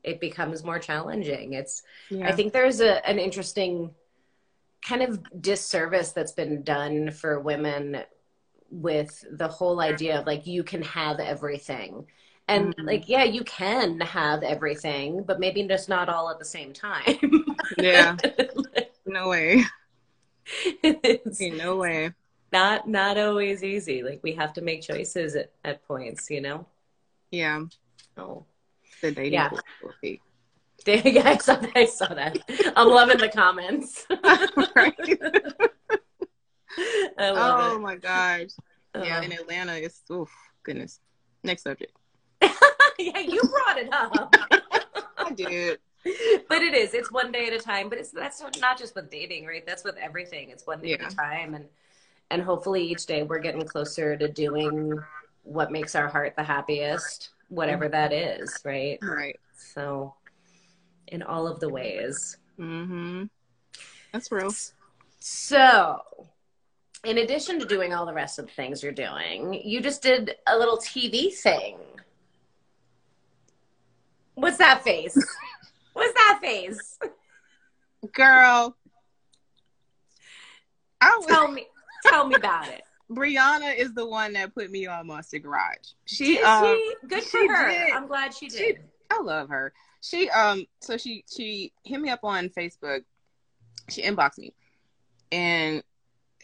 [0.03, 1.53] it becomes more challenging.
[1.53, 2.27] It's yeah.
[2.27, 3.91] I think there's a an interesting
[4.81, 8.03] kind of disservice that's been done for women
[8.69, 12.05] with the whole idea of like you can have everything
[12.47, 12.85] and mm-hmm.
[12.85, 17.17] like yeah you can have everything but maybe just not all at the same time
[17.77, 18.15] yeah
[19.05, 19.63] no way
[21.51, 22.11] no way
[22.51, 26.65] not not always easy like we have to make choices at, at points you know
[27.31, 27.61] yeah
[28.17, 28.45] oh
[29.01, 29.49] the dating yeah.
[30.87, 32.37] yeah, I saw, I saw that.
[32.77, 34.05] I'm loving the comments.
[37.17, 37.81] oh it.
[37.81, 38.51] my gosh.
[38.95, 40.27] Uh, yeah, in Atlanta, it's oh
[40.63, 41.01] goodness.
[41.43, 41.91] Next subject.
[42.41, 44.33] yeah, you brought it up.
[45.17, 45.79] I did.
[46.49, 46.93] But it is.
[46.93, 47.89] It's one day at a time.
[47.89, 49.65] But it's that's not just with dating, right?
[49.65, 50.49] That's with everything.
[50.49, 51.05] It's one day yeah.
[51.05, 51.65] at a time, and
[52.31, 54.97] and hopefully each day we're getting closer to doing
[55.43, 58.99] what makes our heart the happiest, whatever that is, right?
[59.01, 59.39] Right.
[59.55, 60.13] So
[61.07, 62.37] in all of the ways.
[62.59, 63.25] Mm-hmm.
[64.11, 64.53] That's real.
[65.19, 66.01] So,
[67.03, 70.35] in addition to doing all the rest of the things you're doing, you just did
[70.47, 71.77] a little TV thing.
[74.35, 75.17] What's that face?
[75.97, 76.99] What's that face?
[78.13, 78.75] Girl.
[81.01, 81.67] I tell me
[82.05, 82.83] tell me about it.
[83.11, 85.93] Brianna is the one that put me on Monster Garage.
[86.05, 87.69] She, did um, she good for her.
[87.69, 87.91] Did.
[87.93, 88.57] I'm glad she did.
[88.57, 88.77] She,
[89.09, 93.03] I love her she um so she she hit me up on Facebook.
[93.89, 94.53] She inboxed me,
[95.31, 95.83] and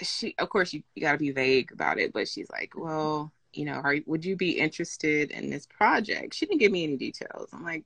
[0.02, 3.32] she of course you, you got to be vague about it, but she's like, well,
[3.54, 6.34] you know, are would you be interested in this project?
[6.34, 7.50] She didn't give me any details.
[7.54, 7.84] I'm like,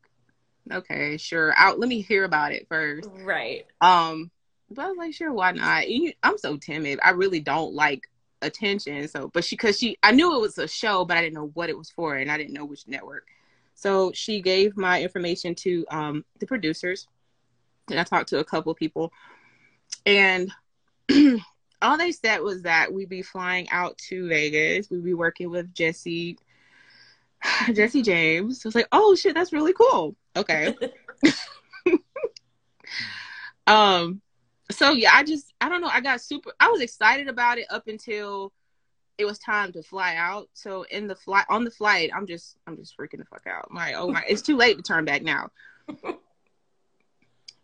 [0.71, 1.53] okay, sure.
[1.57, 1.79] Out.
[1.79, 3.09] Let me hear about it first.
[3.23, 3.65] Right.
[3.81, 4.31] Um,
[4.69, 5.85] but I was like, sure, why not?
[6.23, 6.99] I'm so timid.
[7.03, 8.09] I really don't like
[8.41, 9.07] attention.
[9.07, 11.51] So, but she, cause she, I knew it was a show, but I didn't know
[11.53, 13.27] what it was for, and I didn't know which network.
[13.75, 17.07] So she gave my information to um, the producers,
[17.89, 19.11] and I talked to a couple people,
[20.05, 20.51] and
[21.81, 24.89] all they said was that we'd be flying out to Vegas.
[24.89, 26.37] We'd be working with Jesse,
[27.73, 28.65] Jesse James.
[28.65, 30.15] I was like, oh shit, that's really cool.
[30.37, 30.75] Okay.
[33.67, 34.21] um.
[34.71, 35.89] So yeah, I just I don't know.
[35.91, 36.53] I got super.
[36.59, 38.53] I was excited about it up until
[39.17, 40.49] it was time to fly out.
[40.53, 43.67] So in the flight on the flight, I'm just I'm just freaking the fuck out.
[43.69, 45.49] I'm like, oh my, it's too late to turn back now.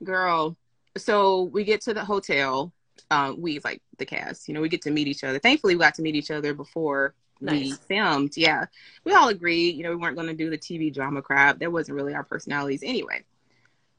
[0.03, 0.57] Girl.
[0.97, 2.73] So we get to the hotel.
[3.11, 5.39] um, we like the cast, you know, we get to meet each other.
[5.39, 7.13] Thankfully, we got to meet each other before
[7.45, 7.61] nice.
[7.61, 8.35] we filmed.
[8.35, 8.65] Yeah,
[9.03, 11.59] we all agreed, you know, we weren't going to do the TV drama crap.
[11.59, 13.23] That wasn't really our personalities anyway.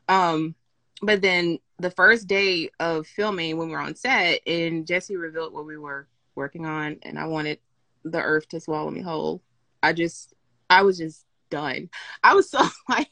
[0.08, 0.54] Um,
[1.02, 5.52] but then the first day of filming, when we were on set, and Jesse revealed
[5.52, 7.58] what we were working on, and I wanted
[8.04, 9.42] the earth to swallow me whole.
[9.82, 10.34] I just,
[10.70, 11.90] I was just done.
[12.22, 13.08] I was so like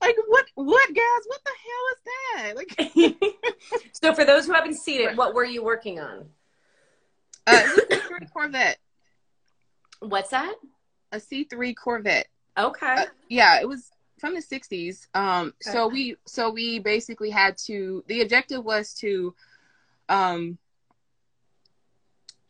[0.00, 2.00] like what what guys what the hell is
[2.34, 6.26] that like so for those who haven't seen it what were you working on
[7.46, 8.78] uh c3 corvette?
[10.00, 10.54] What's that?
[11.12, 12.28] A c3 corvette.
[12.58, 12.94] Okay.
[12.94, 15.72] Uh, yeah it was from the 60s um okay.
[15.72, 19.34] so we so we basically had to the objective was to
[20.08, 20.56] um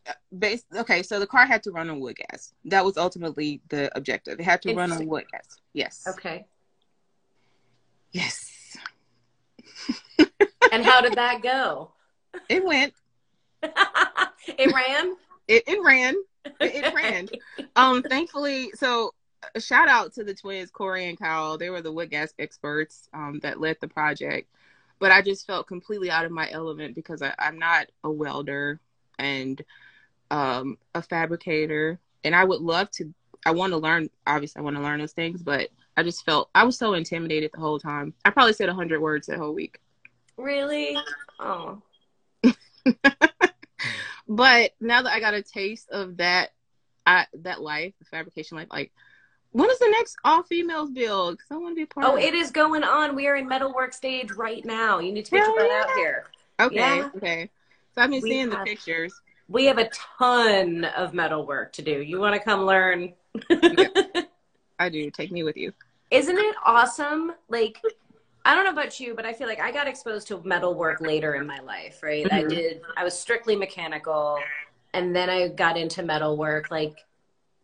[0.07, 2.53] uh, base okay so the car had to run on wood gas.
[2.65, 4.39] That was ultimately the objective.
[4.39, 5.57] It had to run on wood gas.
[5.73, 6.05] Yes.
[6.07, 6.45] Okay.
[8.11, 8.77] Yes.
[10.71, 11.91] and how did that go?
[12.49, 12.93] It went.
[13.63, 15.15] It ran.
[15.47, 16.15] It, it ran.
[16.45, 17.29] It, it ran.
[17.75, 19.13] um, thankfully, so
[19.59, 21.57] shout out to the twins, Corey and Kyle.
[21.57, 24.49] They were the wood gas experts um, that led the project.
[24.99, 28.79] But I just felt completely out of my element because I, I'm not a welder
[29.19, 29.61] and
[30.31, 31.99] um, a fabricator.
[32.23, 33.13] And I would love to,
[33.45, 36.49] I want to learn, obviously, I want to learn those things, but I just felt
[36.55, 38.13] I was so intimidated the whole time.
[38.25, 39.79] I probably said a hundred words that whole week.
[40.37, 40.97] Really?
[41.39, 41.81] Oh.
[44.27, 46.51] but now that I got a taste of that,
[47.05, 48.91] I that life, the fabrication life, like
[49.51, 51.37] when is the next all females build?
[51.37, 52.05] Because I want to be part.
[52.05, 53.15] Oh, of it is going on.
[53.15, 54.99] We are in metalwork stage right now.
[54.99, 55.83] You need to get yeah.
[55.83, 56.25] out here.
[56.59, 56.75] Okay.
[56.75, 57.09] Yeah.
[57.15, 57.49] Okay.
[57.95, 59.13] So I've been we seeing have, the pictures.
[59.47, 62.01] We have a ton of metalwork to do.
[62.01, 63.13] You want to come learn?
[63.49, 63.87] yeah.
[64.79, 65.09] I do.
[65.09, 65.73] Take me with you.
[66.11, 67.31] Isn't it awesome?
[67.49, 67.81] Like,
[68.47, 71.01] I don't know about you, but I feel like I got exposed to metal work
[71.01, 72.25] later in my life, right?
[72.25, 72.35] Mm-hmm.
[72.35, 74.39] I did, I was strictly mechanical.
[74.93, 76.97] And then I got into metal work like,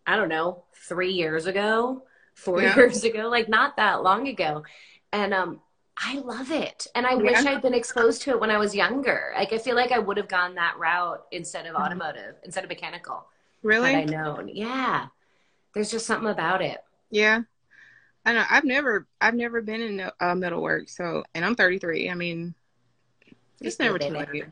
[0.06, 2.76] I don't know, three years ago, four yeah.
[2.76, 4.66] years ago, like not that long ago.
[5.14, 5.62] And um,
[5.98, 6.86] I love it.
[6.96, 7.16] And I yeah.
[7.16, 9.32] wish I'd been exposed to it when I was younger.
[9.38, 11.84] Like, I feel like I would have gone that route instead of mm-hmm.
[11.84, 13.26] automotive, instead of mechanical.
[13.62, 13.96] Really?
[13.96, 14.50] I known.
[14.50, 15.08] Yeah.
[15.74, 16.84] There's just something about it.
[17.10, 17.44] Yeah.
[18.26, 22.10] I know I've never I've never been in a, uh, metalwork, so and I'm 33.
[22.10, 22.54] I mean,
[23.62, 24.46] it's never too late.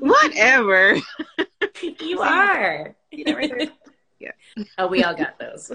[0.00, 0.96] Whatever.
[2.00, 2.94] you are.
[3.12, 4.32] yeah.
[4.78, 5.70] Oh, we all got those.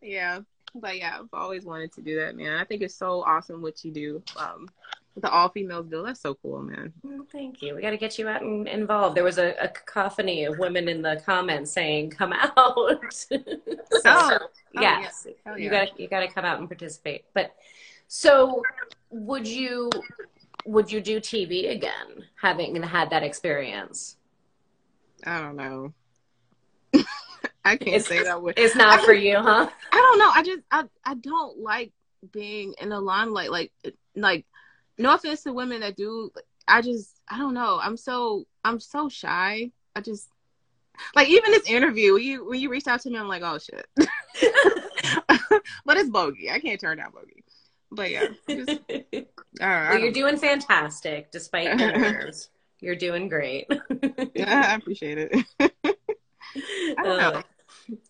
[0.00, 0.40] yeah,
[0.80, 2.58] but yeah, I've always wanted to do that, man.
[2.58, 4.22] I think it's so awesome what you do.
[4.36, 4.68] Um,
[5.16, 6.04] the all females bill.
[6.04, 6.92] That's so cool, man.
[7.02, 7.74] Well, thank you.
[7.74, 9.16] We got to get you out and involved.
[9.16, 12.54] There was a, a, cacophony of women in the comments saying, "Come out."
[13.12, 13.38] so,
[14.04, 14.38] oh,
[14.74, 15.56] yes, oh, yeah.
[15.56, 17.24] you got you got to come out and participate.
[17.32, 17.54] But
[18.08, 18.62] so,
[19.10, 19.90] would you
[20.66, 24.16] would you do TV again, having had that experience?
[25.24, 25.94] I don't know.
[27.66, 28.42] I can't it's, say that.
[28.42, 28.54] Way.
[28.56, 29.68] It's not for you, huh?
[29.92, 30.30] I don't know.
[30.34, 31.92] I just I I don't like
[32.32, 33.50] being in the limelight.
[33.50, 33.72] Like
[34.14, 34.46] like
[34.98, 36.30] no offense to women that do
[36.68, 40.28] i just i don't know i'm so i'm so shy i just
[41.14, 43.58] like even this interview when you when you reached out to me i'm like oh
[43.58, 43.86] shit
[45.84, 47.44] but it's bogey i can't turn down bogey
[47.92, 48.80] but yeah just,
[49.60, 52.48] well, you're doing fantastic despite your nerves
[52.80, 53.66] you're doing great
[54.34, 55.44] yeah i appreciate it
[56.98, 57.42] I don't uh, know.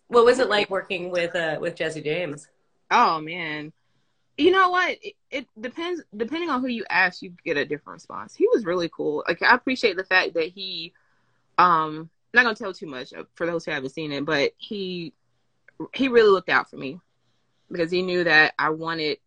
[0.08, 2.48] What was it like working with uh with jesse james?
[2.90, 3.72] Oh man.
[4.38, 4.98] You know what?
[5.02, 8.34] It, it, depends depending on who you ask you get a different response.
[8.34, 9.24] He was really cool.
[9.26, 10.92] Like i appreciate the fact that he
[11.58, 15.14] um I'm not gonna tell too much for those who haven't seen it but he
[15.94, 17.00] he really looked out for me
[17.70, 19.18] because he knew that i wanted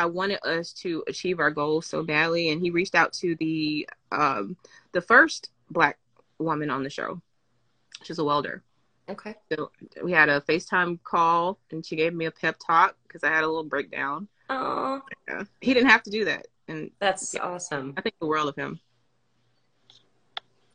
[0.00, 2.48] i wanted us to achieve our goals so badly.
[2.48, 4.56] And he reached out to the um
[4.92, 5.98] the first black
[6.38, 7.20] woman on the show.
[8.02, 8.62] She's a welder
[9.10, 9.34] Okay.
[9.52, 9.70] So
[10.02, 13.44] we had a FaceTime call and she gave me a pep talk because I had
[13.44, 14.28] a little breakdown.
[14.48, 15.02] Oh.
[15.28, 15.44] Yeah.
[15.60, 16.46] He didn't have to do that.
[16.68, 17.94] And that's yeah, awesome.
[17.96, 18.80] I think the world of him.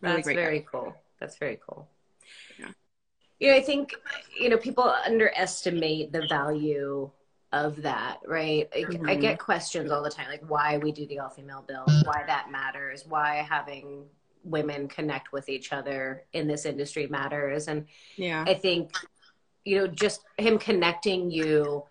[0.01, 0.65] Really that's very guy.
[0.69, 0.95] cool.
[1.19, 1.87] That's very cool.
[2.59, 2.71] Yeah.
[3.39, 3.93] You know, I think,
[4.39, 7.09] you know, people underestimate the value
[7.53, 8.67] of that, right?
[8.75, 9.07] Like, mm-hmm.
[9.07, 12.23] I get questions all the time, like why we do the all female bill, why
[12.27, 14.05] that matters, why having
[14.45, 17.67] women connect with each other in this industry matters.
[17.67, 18.91] And yeah, I think,
[19.63, 21.83] you know, just him connecting you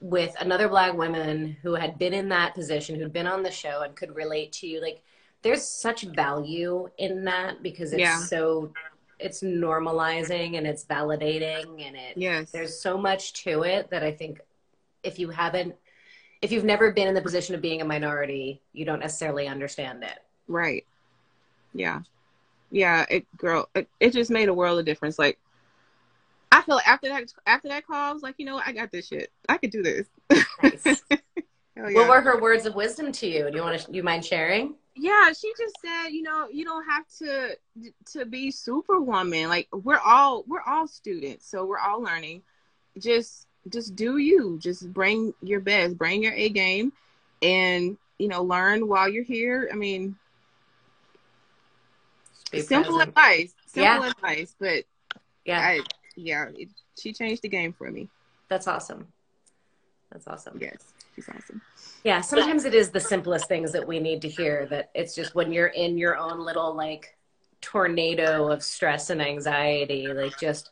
[0.00, 3.82] with another black woman who had been in that position, who'd been on the show
[3.82, 5.02] and could relate to you, like
[5.42, 8.18] there's such value in that because it's yeah.
[8.18, 8.72] so
[9.18, 14.12] it's normalizing and it's validating and it yes there's so much to it that I
[14.12, 14.40] think
[15.02, 15.74] if you haven't
[16.42, 20.02] if you've never been in the position of being a minority, you don't necessarily understand
[20.02, 20.18] it.
[20.48, 20.86] Right.
[21.74, 22.00] Yeah.
[22.70, 23.06] Yeah.
[23.08, 25.18] It, girl, it, it just made a world of difference.
[25.18, 25.38] Like,
[26.52, 28.66] I feel like after that, after that call, I was like, you know what?
[28.66, 29.30] I got this shit.
[29.48, 30.06] I could do this.
[30.62, 31.02] Nice.
[31.10, 31.92] yeah.
[31.92, 33.50] What were her words of wisdom to you?
[33.50, 34.74] Do you want to, you mind sharing?
[34.96, 37.56] Yeah, she just said, you know, you don't have to
[38.12, 39.48] to be superwoman.
[39.48, 42.42] Like we're all we're all students, so we're all learning.
[42.98, 44.58] Just just do you.
[44.60, 46.92] Just bring your best, bring your A game,
[47.40, 49.70] and you know, learn while you're here.
[49.72, 50.16] I mean,
[52.58, 53.08] simple present.
[53.08, 54.10] advice, simple yeah.
[54.10, 54.84] advice, but
[55.44, 55.80] yeah, I,
[56.16, 58.08] yeah, it, she changed the game for me.
[58.48, 59.06] That's awesome.
[60.10, 60.58] That's awesome.
[60.60, 61.62] Yes, she's awesome.
[62.02, 64.66] Yeah, sometimes it is the simplest things that we need to hear.
[64.66, 67.16] That it's just when you're in your own little like
[67.60, 70.70] tornado of stress and anxiety, like just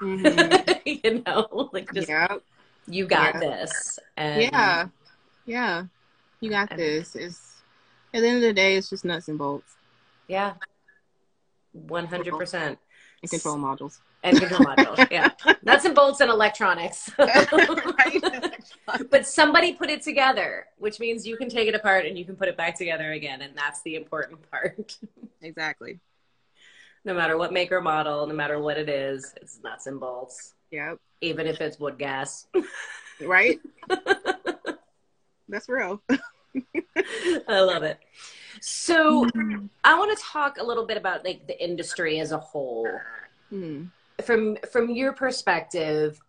[0.00, 0.70] mm-hmm.
[1.04, 2.42] you know, like just yep.
[2.86, 3.40] you got yeah.
[3.40, 3.98] this.
[4.16, 4.88] And yeah,
[5.46, 5.84] yeah,
[6.40, 7.16] you got and, this.
[7.16, 7.56] It's
[8.14, 9.76] at the end of the day, it's just nuts and bolts.
[10.30, 10.54] Yeah,
[11.72, 12.78] one hundred percent.
[13.22, 13.98] And control modules.
[14.22, 15.10] And control modules.
[15.10, 15.30] Yeah,
[15.62, 17.10] nuts and bolts and electronics.
[19.10, 22.36] but somebody put it together, which means you can take it apart and you can
[22.36, 24.96] put it back together again, and that's the important part.
[25.42, 26.00] exactly
[27.04, 30.54] no matter what make or model, no matter what it is, it's nuts and bolts.
[30.70, 30.98] Yep.
[31.20, 32.46] Even if it's wood gas.
[33.20, 33.58] right?
[35.48, 36.02] That's real.
[37.48, 37.98] I love it.
[38.60, 39.68] So mm.
[39.84, 42.88] I want to talk a little bit about like the industry as a whole.
[43.52, 43.90] Mm.
[44.22, 46.20] From from your perspective,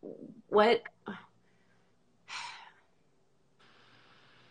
[0.48, 0.82] what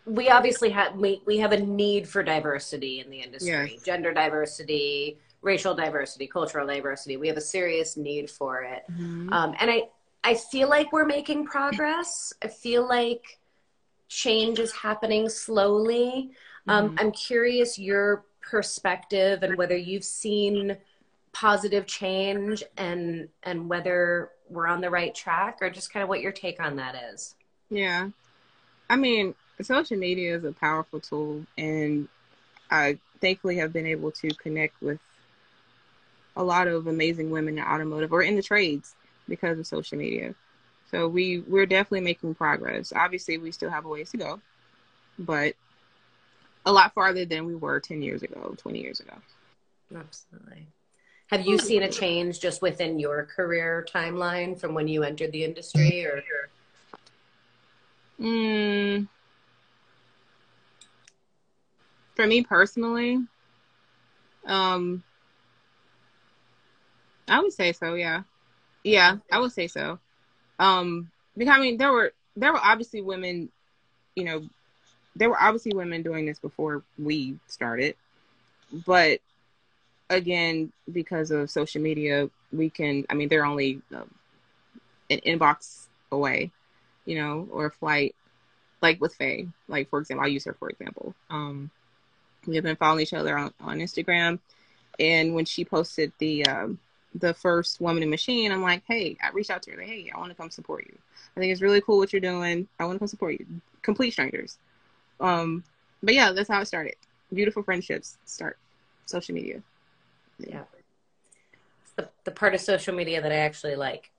[0.05, 3.83] we obviously have we, we have a need for diversity in the industry, yes.
[3.83, 7.17] gender diversity, racial diversity, cultural diversity.
[7.17, 8.83] We have a serious need for it.
[8.91, 9.33] Mm-hmm.
[9.33, 9.85] Um, and I,
[10.23, 12.33] I feel like we're making progress.
[12.43, 13.39] I feel like
[14.11, 16.33] change is happening slowly.
[16.69, 16.97] Um, mm-hmm.
[16.99, 20.77] I'm curious your perspective and whether you've seen
[21.33, 26.21] positive change and and whether we're on the right track or just kind of what
[26.21, 27.37] your take on that is.
[27.71, 28.09] Yeah.
[28.91, 32.09] I mean, social media is a powerful tool and
[32.69, 34.99] I thankfully have been able to connect with
[36.37, 38.97] a lot of amazing women in automotive or in the trades
[39.29, 40.35] because of social media.
[40.91, 42.93] So we we're definitely making progress.
[42.95, 44.41] Obviously, we still have a ways to go,
[45.19, 45.55] but
[46.67, 49.15] a lot farther than we were 10 years ago, 20 years ago.
[49.95, 50.67] Absolutely.
[51.29, 55.45] Have you seen a change just within your career timeline from when you entered the
[55.45, 56.23] industry or
[58.21, 59.09] mm,
[62.17, 63.19] for me personally,
[64.47, 65.05] um
[67.29, 67.95] I would say so.
[67.95, 68.23] Yeah,
[68.83, 70.01] yeah, I would say so.
[70.61, 73.49] Um, because I mean, there were there were obviously women,
[74.15, 74.47] you know,
[75.17, 77.97] there were obviously women doing this before we started,
[78.87, 79.21] but
[80.11, 83.07] again, because of social media, we can.
[83.09, 84.05] I mean, they're only uh,
[85.09, 86.53] an inbox away,
[87.07, 88.15] you know, or a flight.
[88.83, 91.15] Like with Faye, like for example, I'll use her for example.
[91.29, 91.71] Um,
[92.47, 94.39] we have been following each other on, on Instagram,
[94.99, 96.79] and when she posted the um,
[97.15, 100.11] the first woman in machine, I'm like, hey, I reached out to her, like, hey,
[100.15, 100.97] I want to come support you.
[101.37, 102.69] I think it's really cool what you're doing.
[102.79, 103.47] I want to come support you.
[103.83, 104.59] Complete strangers.
[105.21, 105.65] Um,
[106.03, 106.97] but yeah, that's how it started.
[107.33, 108.59] Beautiful friendships start
[109.07, 109.63] social media.
[110.39, 110.63] Yeah.
[111.83, 114.11] It's the, the part of social media that I actually like.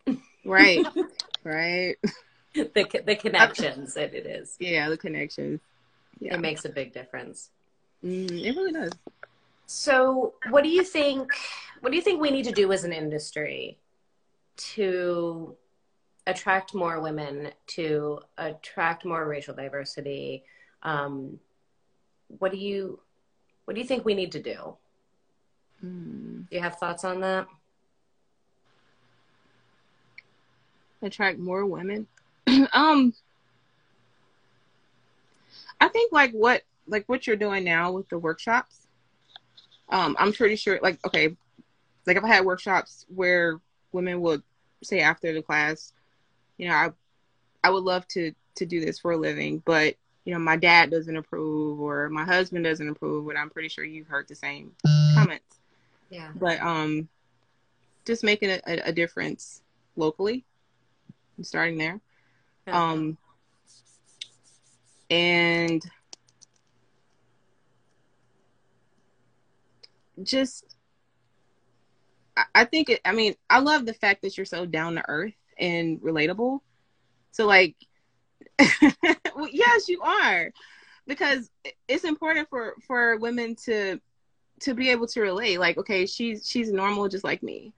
[0.46, 0.86] Right.
[1.44, 1.98] right.
[2.54, 4.58] The, the connections that it is.
[4.60, 5.62] Yeah, the connections.
[6.20, 6.36] Yeah.
[6.36, 7.50] It makes a big difference.
[8.04, 8.92] Mm, it really does.
[9.74, 11.32] So, what do you think?
[11.80, 13.78] What do you think we need to do as an industry
[14.76, 15.56] to
[16.28, 20.44] attract more women, to attract more racial diversity?
[20.84, 21.40] Um,
[22.40, 23.00] what do you
[23.64, 24.76] What do you think we need to do?
[25.84, 26.50] Mm.
[26.50, 27.48] Do you have thoughts on that?
[31.02, 32.08] Attract more women.
[32.74, 33.14] um,
[35.80, 38.81] I think like what like what you're doing now with the workshops.
[39.92, 41.36] Um, I'm pretty sure like okay,
[42.08, 43.60] like if I had workshops where
[43.92, 44.42] women would
[44.84, 45.94] say after the class,
[46.58, 46.90] you know, I
[47.64, 50.92] I would love to to do this for a living, but you know, my dad
[50.92, 54.72] doesn't approve or my husband doesn't approve, but I'm pretty sure you've heard the same
[55.16, 55.58] comments.
[56.10, 56.30] Yeah.
[56.36, 57.10] But um
[58.06, 59.62] just making a, a, difference
[59.96, 60.44] locally
[61.38, 62.00] and starting there.
[62.68, 62.92] Yeah.
[62.92, 63.18] Um
[65.10, 65.84] and
[70.24, 70.76] just
[72.56, 75.34] I think it, I mean, I love the fact that you're so down to earth
[75.58, 76.62] and relatable.
[77.32, 77.76] So like
[79.36, 80.52] well, yes, you are,
[81.08, 81.50] because
[81.88, 84.00] it's important for for women to
[84.62, 85.60] to be able to relate.
[85.60, 87.74] Like, okay, she's she's normal just like me,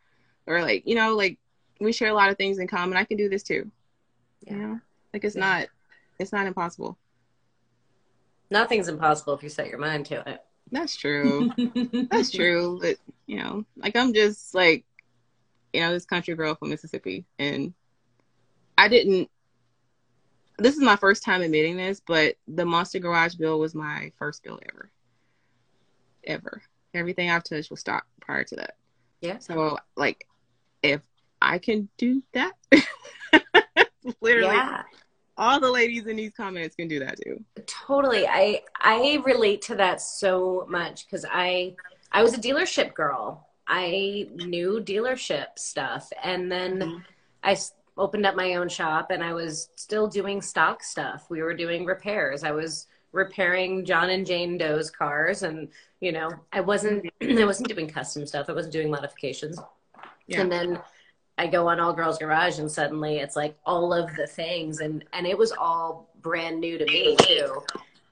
[0.48, 1.40] or like you know, like
[1.80, 2.98] we share a lot of things in common.
[2.98, 3.70] I can do this too.
[4.42, 4.54] Yeah.
[4.54, 4.80] You know,
[5.14, 5.42] like it's yeah.
[5.42, 5.68] not
[6.20, 6.98] it's not impossible.
[8.50, 10.44] Nothing's impossible if you set your mind to it.
[10.74, 11.52] That's true.
[12.10, 12.80] That's true.
[12.82, 12.98] But
[13.28, 14.84] you know, like I'm just like,
[15.72, 17.74] you know, this country girl from Mississippi, and
[18.76, 19.30] I didn't.
[20.58, 24.44] This is my first time admitting this, but the Monster Garage bill was my first
[24.44, 24.90] bill ever.
[26.24, 26.64] Ever.
[26.96, 28.76] Everything I've touched was stock prior to that.
[29.22, 29.38] Yeah.
[29.40, 30.28] So like,
[30.82, 31.02] if
[31.40, 32.54] I can do that,
[34.22, 34.84] literally, yeah
[35.38, 37.44] all the ladies in these comments can do that too.
[37.66, 38.28] Totally.
[38.28, 41.76] I I relate to that so much cuz I
[42.12, 43.48] I was a dealership girl.
[43.68, 46.98] I knew dealership stuff and then mm-hmm.
[47.44, 47.58] I
[47.98, 51.30] opened up my own shop and I was still doing stock stuff.
[51.30, 52.44] We were doing repairs.
[52.44, 55.70] I was repairing John and Jane Doe's cars and
[56.00, 58.50] you know, I wasn't I wasn't doing custom stuff.
[58.50, 59.60] I wasn't doing modifications.
[60.28, 60.42] Yeah.
[60.42, 60.80] And then
[61.38, 65.04] I go on All Girls Garage and suddenly it's like all of the things and
[65.14, 67.62] and it was all brand new to me too.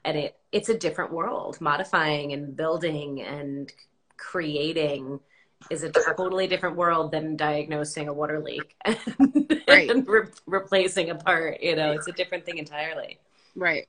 [0.04, 1.60] And it it's a different world.
[1.60, 3.72] Modifying and building and
[4.16, 5.20] creating
[5.70, 9.90] is a totally different world than diagnosing a water leak and, right.
[9.90, 11.62] and re- replacing a part.
[11.62, 13.18] You know, it's a different thing entirely.
[13.54, 13.88] Right.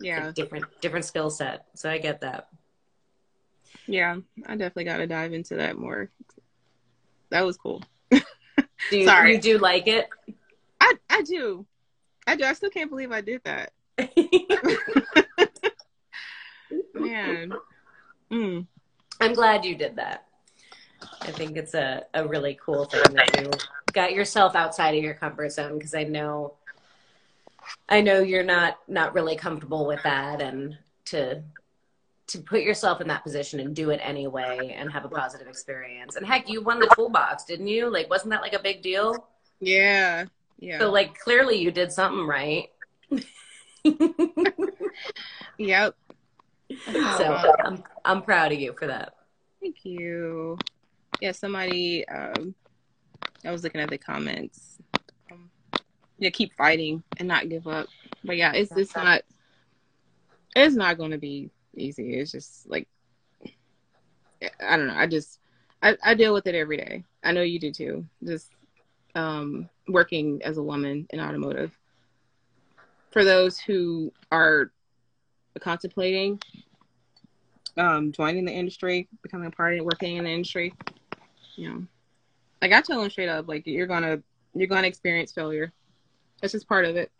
[0.00, 0.32] Yeah.
[0.32, 1.66] different different skill set.
[1.74, 2.48] So I get that.
[3.86, 4.16] Yeah,
[4.46, 6.10] I definitely got to dive into that more.
[7.30, 7.82] That was cool.
[8.90, 9.34] Do you, Sorry.
[9.34, 10.08] you do like it?
[10.80, 11.66] I I do.
[12.26, 12.44] I do.
[12.44, 13.72] I still can't believe I did that.
[16.94, 17.52] Man.
[18.30, 18.66] Mm.
[19.20, 20.26] I'm glad you did that.
[21.22, 23.50] I think it's a, a really cool thing that you
[23.92, 26.54] got yourself outside of your comfort zone because I know
[27.88, 31.42] I know you're not not really comfortable with that and to
[32.26, 36.16] to put yourself in that position and do it anyway and have a positive experience.
[36.16, 37.90] And heck, you won the toolbox, didn't you?
[37.90, 39.28] Like, wasn't that like a big deal?
[39.60, 40.24] Yeah.
[40.58, 40.78] Yeah.
[40.78, 42.70] So like clearly you did something right.
[45.58, 45.94] yep.
[46.86, 49.14] So I'm I'm proud of you for that.
[49.60, 50.58] Thank you.
[51.20, 52.54] Yeah, somebody um
[53.44, 54.78] I was looking at the comments.
[55.30, 55.50] Um,
[56.18, 57.86] yeah, keep fighting and not give up.
[58.24, 59.22] But yeah, it's it's not
[60.56, 62.14] it's not gonna be easy.
[62.14, 62.88] It's just like
[64.66, 64.94] I don't know.
[64.94, 65.40] I just
[65.82, 67.04] I, I deal with it every day.
[67.22, 68.06] I know you do too.
[68.24, 68.50] Just
[69.14, 71.76] um, working as a woman in automotive.
[73.10, 74.72] For those who are
[75.60, 76.40] contemplating
[77.76, 80.74] um, joining the industry, becoming a part of it, working in the industry,
[81.56, 81.86] you know,
[82.60, 84.20] like I tell them straight up, like you're gonna
[84.54, 85.72] you're gonna experience failure.
[86.40, 87.10] That's just part of it.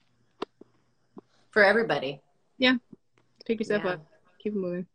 [1.51, 2.21] For everybody.
[2.59, 2.77] Yeah.
[3.47, 3.93] Pick yourself yeah.
[3.93, 4.07] up
[4.45, 4.87] keep moving.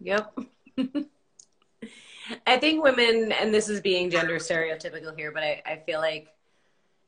[0.00, 0.38] Yep.
[2.46, 6.28] I think women, and this is being gender stereotypical here, but I, I feel like,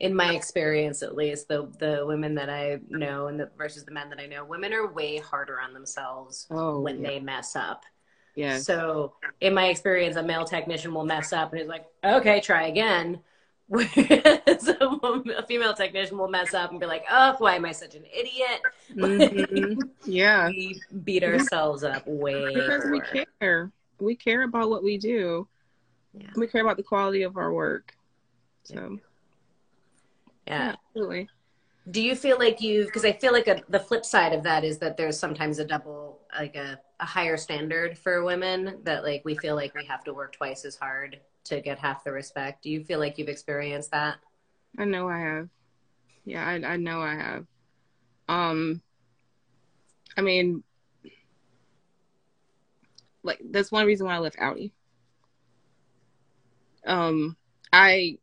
[0.00, 3.92] in my experience at least, the the women that I know and the versus the
[3.92, 7.08] men that I know, women are way harder on themselves oh, when yeah.
[7.08, 7.84] they mess up.
[8.34, 8.58] Yeah.
[8.58, 12.66] So in my experience, a male technician will mess up and he's like, "Okay, try
[12.66, 13.20] again."
[13.66, 17.64] Whereas a, woman, a, female technician will mess up and be like, "Oh, why am
[17.64, 18.60] I such an idiot?"
[18.94, 19.80] Mm-hmm.
[20.04, 22.92] yeah, we beat ourselves up way because more.
[22.92, 23.72] we care.
[24.00, 25.48] We care about what we do.
[26.12, 26.26] Yeah.
[26.36, 27.96] We care about the quality of our work.
[28.64, 28.98] So,
[30.46, 31.28] yeah, yeah absolutely.
[31.90, 32.86] Do you feel like you've?
[32.86, 35.64] Because I feel like a, the flip side of that is that there's sometimes a
[35.64, 40.04] double, like a, a higher standard for women that like we feel like we have
[40.04, 42.62] to work twice as hard to get half the respect.
[42.62, 44.16] Do you feel like you've experienced that?
[44.78, 45.48] I know I have.
[46.24, 47.46] Yeah, I, I know I have.
[48.28, 48.80] Um,
[50.16, 50.62] I mean,
[53.22, 54.72] like that's one reason why I left Audi.
[56.86, 57.36] Um,
[57.72, 58.18] I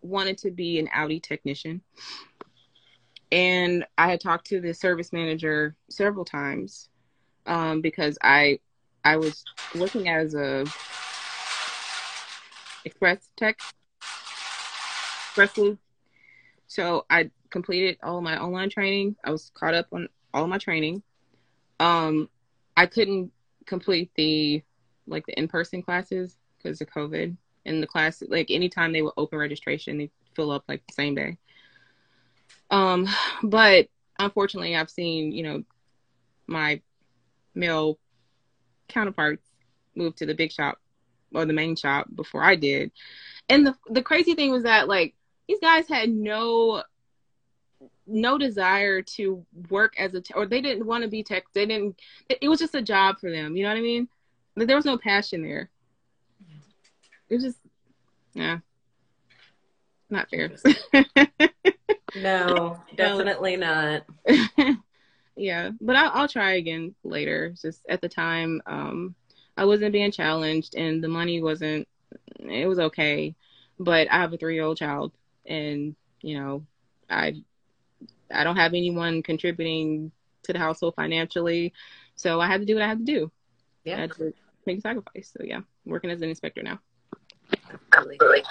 [0.00, 1.82] wanted to be an Audi technician,
[3.30, 6.88] and I had talked to the service manager several times
[7.46, 8.58] um, because I
[9.04, 9.44] I was
[9.74, 10.64] looking as a
[12.84, 13.58] Express Tech,
[15.36, 15.58] Express
[16.66, 19.16] So I completed all my online training.
[19.24, 21.02] I was caught up on all my training.
[21.78, 22.28] Um,
[22.76, 23.32] I couldn't
[23.66, 24.62] complete the
[25.06, 27.36] like the in-person classes because of COVID.
[27.64, 31.14] And the class, like anytime they would open registration, they fill up like the same
[31.14, 31.38] day.
[32.70, 33.06] Um,
[33.42, 35.62] but unfortunately, I've seen you know
[36.46, 36.80] my
[37.54, 37.98] male
[38.88, 39.48] counterparts
[39.94, 40.81] move to the big shop
[41.34, 42.92] or the main shop before I did.
[43.48, 45.14] And the the crazy thing was that like
[45.48, 46.82] these guys had no
[48.06, 51.44] no desire to work as a te- or they didn't want to be tech.
[51.54, 51.98] They didn't.
[52.28, 53.56] It, it was just a job for them.
[53.56, 54.08] You know what I mean?
[54.56, 55.70] Like, there was no passion there.
[57.28, 57.58] It was just
[58.34, 58.58] yeah,
[60.10, 60.50] not fair.
[62.14, 64.04] No, definitely not.
[65.36, 67.54] yeah, but I'll, I'll try again later.
[67.60, 69.14] Just at the time, um,
[69.56, 71.88] I wasn't being challenged, and the money wasn't.
[72.40, 73.34] It was okay,
[73.78, 75.12] but I have a three-year-old child,
[75.46, 76.64] and you know,
[77.10, 77.42] I
[78.32, 80.10] I don't have anyone contributing
[80.44, 81.72] to the household financially,
[82.16, 83.30] so I had to do what I had to do.
[83.86, 84.32] I Yeah, had to
[84.66, 85.32] make a sacrifice.
[85.36, 86.80] So yeah, I'm working as an inspector now.
[87.92, 88.42] absolutely.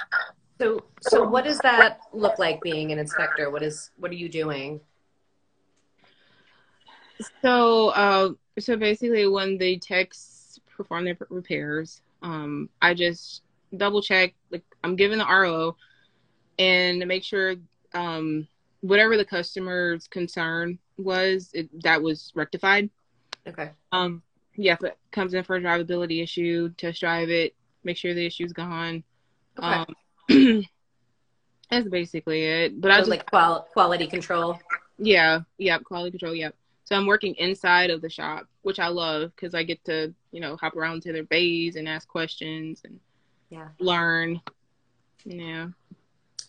[0.59, 3.49] So, so what does that look like being an inspector?
[3.49, 4.81] What is, what are you doing?
[7.41, 8.29] So, uh,
[8.59, 10.40] so basically, when the techs
[10.75, 13.43] perform their repairs, um, I just
[13.77, 15.75] double check, like I'm giving the RO,
[16.59, 17.55] and to make sure,
[17.93, 18.47] um,
[18.81, 22.89] whatever the customer's concern was, it, that was rectified.
[23.47, 23.71] Okay.
[23.91, 24.21] Um,
[24.55, 28.25] yeah, if it comes in for a drivability issue, test drive it, make sure the
[28.25, 29.03] issue's gone.
[29.57, 29.85] Okay.
[30.29, 30.63] Um,
[31.69, 32.81] that's basically it.
[32.81, 34.59] But I So, just like qual- quality control.
[34.97, 36.55] yeah, yep, quality control, yep.
[36.83, 40.39] So I'm working inside of the shop, which I love because I get to, you
[40.39, 42.99] know, hop around to their bays and ask questions and
[43.49, 43.67] Yeah.
[43.79, 44.41] learn.
[45.25, 45.67] Yeah.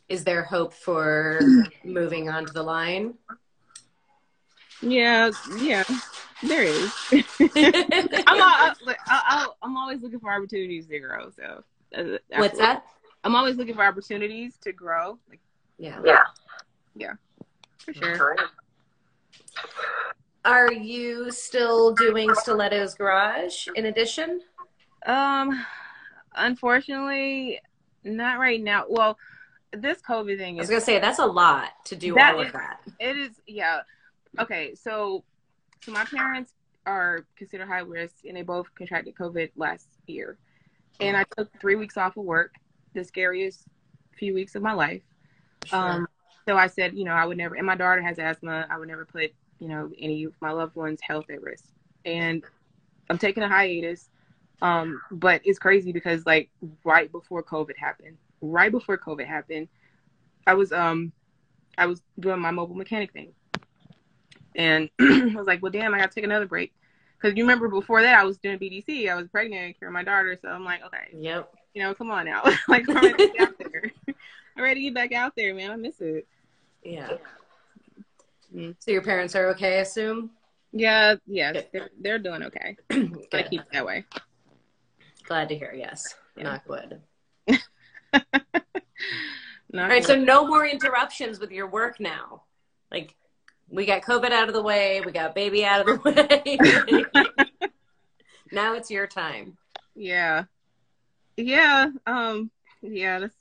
[0.09, 1.41] Is there hope for
[1.85, 3.15] moving onto the line?
[4.81, 5.85] Yeah, yeah.
[6.43, 6.93] There is.
[7.13, 7.23] I'm
[8.43, 8.75] all, I,
[9.07, 11.31] I, I'm always looking for opportunities to grow.
[11.31, 11.63] So
[11.97, 12.85] uh, What's that?
[13.25, 15.19] I'm always looking for opportunities to grow.
[15.29, 15.41] Like
[15.79, 16.01] Yeah.
[17.79, 18.37] for sure.
[20.45, 24.41] Are you still doing Steeletto's Garage in addition?
[25.07, 25.65] Um,
[26.35, 27.61] unfortunately,
[28.05, 28.85] not right now.
[28.89, 29.19] Well,
[29.73, 32.53] this COVID thing I was gonna say that's a lot to do all is- of
[32.55, 32.81] that.
[32.99, 33.83] It is, yeah.
[34.39, 35.25] Okay, so
[35.85, 36.53] so my parents
[36.87, 40.39] are considered high risk, and they both contracted COVID last year.
[41.01, 42.55] And I took three weeks off of work,
[42.95, 43.65] the scariest
[44.17, 45.03] few weeks of my life.
[45.73, 46.07] Um,
[46.47, 48.67] so I said, you know, I would never, and my daughter has asthma.
[48.71, 49.33] I would never put,
[49.63, 51.65] you know, any of my loved ones' health at risk.
[52.05, 52.43] And
[53.09, 54.11] I'm taking a hiatus.
[54.61, 56.51] Um, but it's crazy because like
[56.85, 59.69] right before COVID happened, right before COVID happened,
[60.49, 61.13] I was um
[61.79, 63.33] I was doing my mobile mechanic thing.
[64.57, 66.73] And I was like, well, damn, I got to take another break.
[67.17, 69.09] Because you remember before that, I was doing BDC.
[69.09, 70.37] I was pregnant and carrying my daughter.
[70.43, 71.55] So I'm like, okay, Yep.
[71.75, 72.43] you know, come on now.
[72.69, 73.93] like, I'm ready to get out there.
[74.57, 75.71] I'm ready to get back out there, man.
[75.71, 76.27] I miss it.
[76.83, 77.17] Yeah.
[78.79, 80.31] So your parents are okay, I assume?
[80.73, 82.77] Yeah, yes, they're, they're doing okay.
[83.31, 84.05] Gotta keep that way.
[85.27, 86.15] Glad to hear, yes.
[86.37, 86.45] Yeah.
[86.45, 87.01] Knock wood.
[89.73, 92.43] Not All right, so no more interruptions with your work now.
[92.91, 93.15] Like,
[93.71, 96.59] we got COVID out of the way, we got baby out of the
[97.63, 97.71] way.
[98.53, 99.57] now it's your time.
[99.95, 100.45] yeah,
[101.37, 102.51] yeah, um,
[102.83, 103.19] yeah.
[103.21, 103.37] That's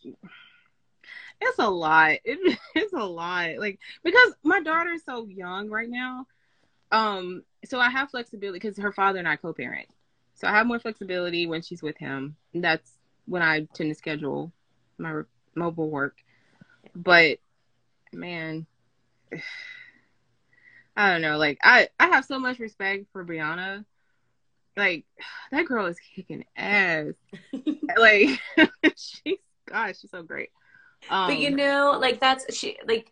[1.41, 2.17] it's a lot.
[2.25, 3.57] It, it's a lot.
[3.57, 6.25] Like because my daughter is so young right now.
[6.91, 9.87] Um, so I have flexibility because her father and I co-parent.
[10.35, 12.35] So I have more flexibility when she's with him.
[12.53, 14.51] That's when I tend to schedule
[14.97, 15.21] my
[15.55, 16.17] mobile work.
[16.95, 17.39] But
[18.13, 18.65] man,
[20.97, 21.37] I don't know.
[21.37, 23.85] Like I, I have so much respect for Brianna.
[24.75, 25.05] Like
[25.51, 27.13] that girl is kicking ass.
[27.97, 28.39] like
[28.95, 29.37] she's
[29.67, 30.49] gosh, she's so great.
[31.09, 33.11] Um, but you know, like that's she like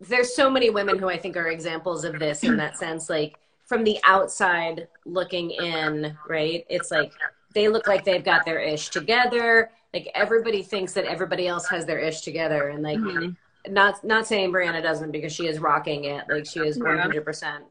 [0.00, 3.08] there's so many women who I think are examples of this in that sense.
[3.08, 6.64] Like from the outside looking in, right?
[6.68, 7.12] It's like
[7.54, 9.70] they look like they've got their ish together.
[9.94, 13.36] Like everybody thinks that everybody else has their ish together, and like mhm.
[13.68, 16.24] not not saying Brianna doesn't because she is rocking it.
[16.28, 17.64] Like she is one hundred percent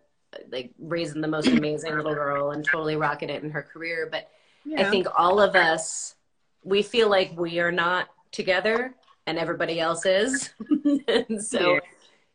[0.51, 4.07] like raising the most amazing little girl and totally rocking it in her career.
[4.11, 4.29] But
[4.77, 6.15] I think all of us
[6.63, 8.95] we feel like we are not together
[9.27, 10.51] and everybody else is.
[11.07, 11.79] and so Yeah.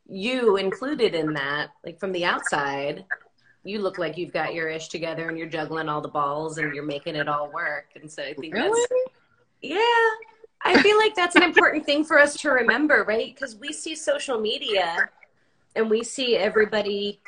[0.09, 3.05] you included in that, like from the outside,
[3.65, 6.75] you look like you've got your ish together and you're juggling all the balls and
[6.75, 7.87] you're making it all work.
[8.01, 8.69] And so I think Really?
[8.91, 9.15] that's
[9.63, 9.79] yeah.
[10.67, 13.35] I feel like that's an important thing for us to remember, right?
[13.35, 15.09] Because we see social media
[15.77, 17.21] and we see everybody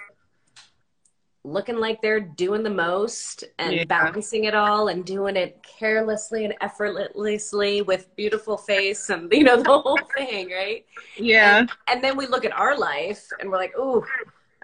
[1.47, 3.85] looking like they're doing the most and Yeah.
[3.89, 9.63] balancing it all and doing it carelessly and effortlessly with beautiful face and you know
[9.63, 10.85] the whole thing, right?
[11.17, 11.67] Yeah.
[11.89, 14.05] And then we look at our life and we're like, "Ooh,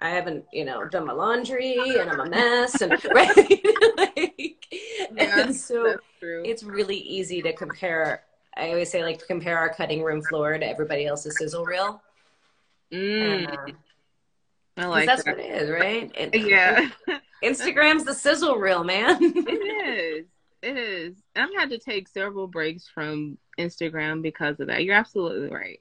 [0.00, 3.62] I haven't, you know, done my laundry and I'm a mess and right."
[3.96, 4.66] like,
[5.10, 5.98] Yeah, and so
[6.44, 8.24] it's really easy to compare.
[8.56, 12.02] I always say like to compare our cutting room floor to everybody else's sizzle reel.
[12.92, 13.72] Mm, And, uh,
[14.76, 15.36] I like that's that.
[15.36, 16.10] what it is, right?
[16.14, 16.88] It- Yeah,
[17.42, 19.18] Instagram's the sizzle reel, man.
[19.20, 20.26] it is.
[20.62, 21.16] It is.
[21.34, 24.84] I've had to take several breaks from Instagram because of that.
[24.84, 25.80] You're absolutely right.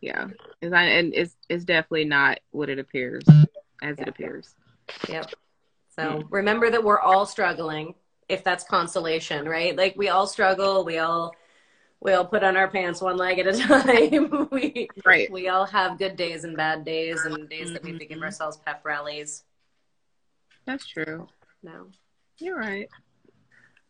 [0.00, 0.28] Yeah,
[0.62, 3.24] it's and it's it's definitely not what it appears
[3.82, 4.54] as it appears.
[5.08, 5.32] Yep.
[5.96, 7.94] So remember that we're all struggling,
[8.28, 9.76] if that's consolation, right?
[9.76, 11.34] Like we all struggle, we all
[12.00, 14.48] we all put on our pants one leg at a time.
[14.50, 15.30] we Right.
[15.30, 18.22] we all have good days and bad days and days that we give Mhm.
[18.22, 19.44] ourselves pep rallies.
[20.66, 21.28] That's true.
[21.62, 21.88] No.
[22.38, 22.88] You're right.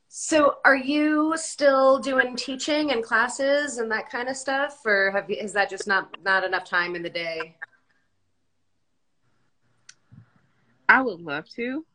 [0.09, 4.81] So are you still doing teaching and classes and that kind of stuff?
[4.85, 7.57] Or have you, is that just not not enough time in the day?
[10.89, 11.87] I would love to.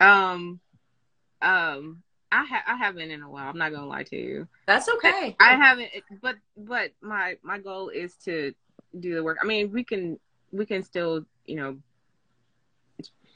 [0.00, 0.60] Um,
[1.42, 3.48] um, I ha- I haven't in a while.
[3.48, 4.48] I'm not gonna lie to you.
[4.66, 5.36] That's okay.
[5.38, 8.52] I haven't, but but my my goal is to
[8.98, 9.38] do the work.
[9.42, 10.18] I mean, we can
[10.52, 11.76] we can still you know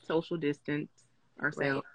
[0.07, 0.91] social distance
[1.41, 1.87] ourselves,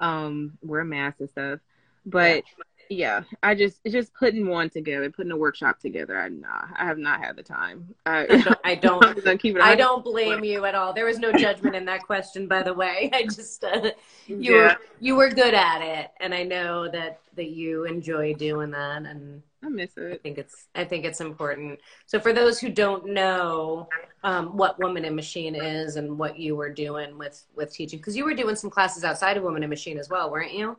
[0.00, 1.60] um, wear masks and stuff.
[2.06, 2.64] But yeah.
[2.88, 6.18] Yeah i just it's just putting one together, putting a workshop together.
[6.18, 7.94] I nah, I have not had the time.
[8.06, 8.26] I,
[8.64, 9.62] I don't, I don't keep it.
[9.62, 10.92] I don't blame you at all.
[10.92, 13.10] There was no judgment in that question, by the way.
[13.14, 13.90] I just uh,
[14.38, 14.56] you Yeah.
[14.56, 19.02] were you were good at it, and I know that that you enjoy doing that,
[19.04, 21.80] and I miss it I think it's I think it's important.
[22.06, 23.88] So for those who don't know
[24.22, 28.16] um, what Woman in Machine is and what you were doing with with teaching, because
[28.16, 30.76] you were doing some classes outside of Woman in Machine as well, weren't you?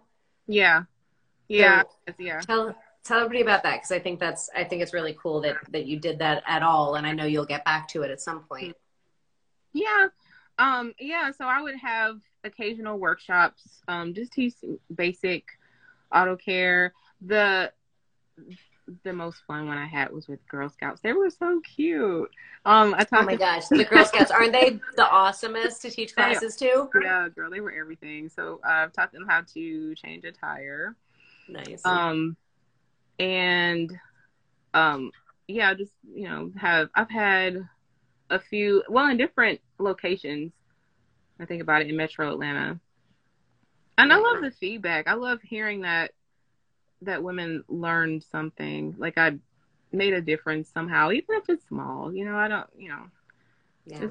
[0.48, 0.86] Yeah,
[1.48, 1.84] yeah,
[2.18, 2.42] yeah.
[2.42, 5.58] Tell tell everybody about that because I think that's I think it's really cool that
[5.70, 8.22] that you did that at all, and I know you'll get back to it at
[8.22, 8.76] some point.
[9.74, 10.08] Yeah.
[10.58, 14.54] Um, yeah, so I would have occasional workshops, um, just teach
[14.94, 15.44] basic
[16.14, 16.94] auto care.
[17.22, 17.72] The
[19.04, 21.02] the most fun one I had was with Girl Scouts.
[21.02, 22.30] They were so cute.
[22.66, 26.56] Um I Oh my gosh, the Girl Scouts aren't they the awesomest to teach classes
[26.58, 26.90] to?
[27.02, 28.30] yeah, girl, they were everything.
[28.30, 30.96] So uh, I've taught them how to change a tire.
[31.48, 31.82] Nice.
[31.86, 32.36] Um
[33.20, 33.92] and
[34.74, 35.12] um
[35.48, 37.68] yeah, just you know, have I've had
[38.30, 40.52] a few well in different locations.
[41.40, 42.80] I think about it in Metro Atlanta.
[43.98, 45.08] And I love the feedback.
[45.08, 46.12] I love hearing that
[47.02, 48.96] that women learned something.
[48.98, 49.38] Like I
[49.92, 52.14] made a difference somehow, even if it's small.
[52.14, 53.04] You know, I don't you know,
[53.86, 54.08] yeah.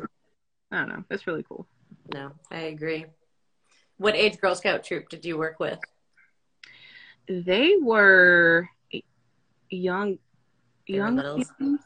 [0.71, 1.05] I don't know.
[1.09, 1.67] That's really cool.
[2.13, 3.07] No, I agree.
[3.97, 5.79] What age Girl Scout troop did you work with?
[7.29, 8.69] They were
[9.71, 10.19] young
[10.89, 11.79] They young.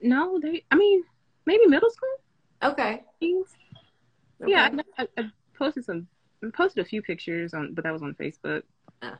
[0.00, 1.02] No, they I mean,
[1.46, 2.18] maybe middle school
[2.62, 3.04] Okay.
[3.22, 4.50] okay.
[4.50, 6.06] Yeah, I, I posted some,
[6.44, 8.62] I posted a few pictures on, but that was on Facebook.
[9.02, 9.16] A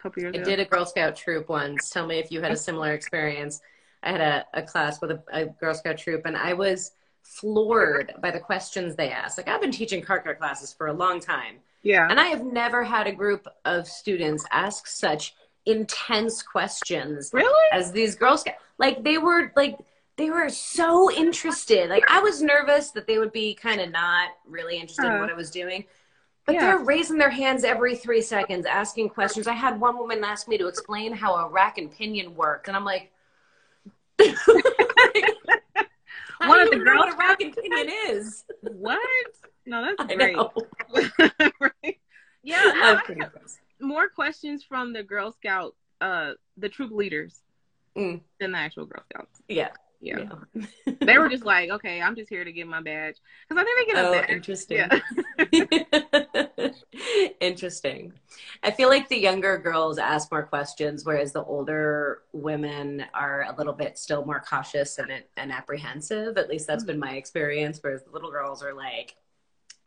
[0.00, 0.44] couple years I ago.
[0.44, 1.90] did a Girl Scout troop once.
[1.90, 3.60] Tell me if you had a similar experience.
[4.02, 6.92] I had a, a class with a, a Girl Scout troop, and I was
[7.22, 9.36] floored by the questions they asked.
[9.38, 12.44] Like, I've been teaching car care classes for a long time, Yeah, and I have
[12.44, 15.34] never had a group of students ask such
[15.66, 17.52] intense questions really?
[17.72, 18.58] as these girls Scouts.
[18.78, 19.76] Like, they were like,
[20.16, 21.90] they were so interested.
[21.90, 25.18] Like, I was nervous that they would be kind of not really interested in Uh,
[25.18, 25.84] what I was doing.
[26.46, 26.60] But yeah.
[26.62, 29.46] they're raising their hands every three seconds, asking questions.
[29.46, 32.76] I had one woman ask me to explain how a rack and pinion worked, and
[32.76, 33.12] I'm like,
[36.46, 38.44] One of the know Girl what a rack and pinion is.
[38.62, 39.00] What?
[39.68, 40.36] No, that's great.
[41.60, 41.98] Right.
[42.42, 43.22] Yeah, no, I'm I kidding.
[43.22, 43.32] have
[43.80, 47.40] more questions from the Girl Scout, uh, the troop leaders
[47.96, 48.20] Mm.
[48.40, 49.42] than the actual Girl Scouts.
[49.48, 49.68] Yeah.
[50.00, 50.92] Yeah, yeah.
[51.00, 53.16] they were just like, okay, I'm just here to get my badge
[53.48, 54.30] because I think they get a Oh, badge.
[54.30, 54.78] interesting.
[54.78, 56.68] Yeah.
[57.40, 58.12] Interesting.
[58.62, 63.54] I feel like the younger girls ask more questions, whereas the older women are a
[63.58, 66.36] little bit still more cautious and and apprehensive.
[66.38, 67.80] At least that's been my experience.
[67.82, 69.16] Whereas the little girls are like,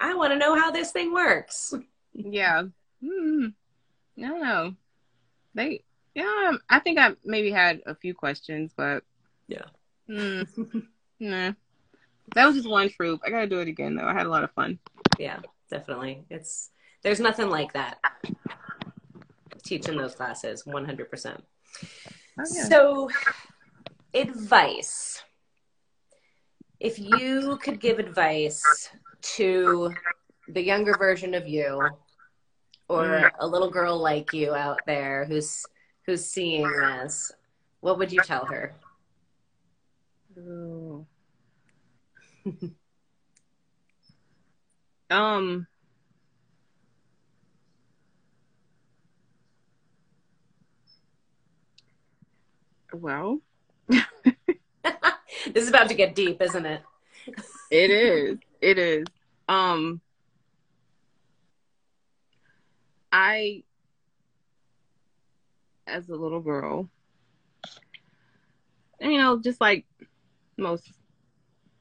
[0.01, 1.73] "I want to know how this thing works."
[2.13, 2.63] Yeah.
[3.01, 3.47] Hmm.
[4.17, 4.75] I don't know.
[5.53, 5.83] They,
[6.15, 9.03] yeah, I think I maybe had a few questions, but
[9.47, 9.65] Yeah.
[10.07, 10.41] Hmm.
[11.19, 11.53] nah.
[12.35, 13.21] That was just one troop.
[13.25, 14.07] I gotta do it again though.
[14.07, 14.79] I had a lot of fun.
[15.19, 15.39] Yeah,
[15.69, 16.23] definitely.
[16.29, 16.71] It's
[17.03, 17.99] there's nothing like that.
[19.63, 21.43] Teaching those classes, one hundred percent.
[22.39, 22.63] Oh, yeah.
[22.63, 23.09] So,
[24.13, 25.23] advice.
[26.81, 28.89] If you could give advice
[29.37, 29.93] to
[30.47, 31.95] the younger version of you
[32.89, 35.63] or a little girl like you out there who's
[36.07, 37.31] who's seeing this,
[37.81, 38.73] what would you tell her?
[45.11, 45.67] Um.
[52.93, 53.41] Well,
[55.53, 56.81] this is about to get deep, isn't it?
[57.71, 58.39] it is.
[58.61, 59.05] It is.
[59.47, 60.01] Um
[63.11, 63.63] I
[65.87, 66.89] as a little girl,
[69.01, 69.85] you know, just like
[70.57, 70.89] most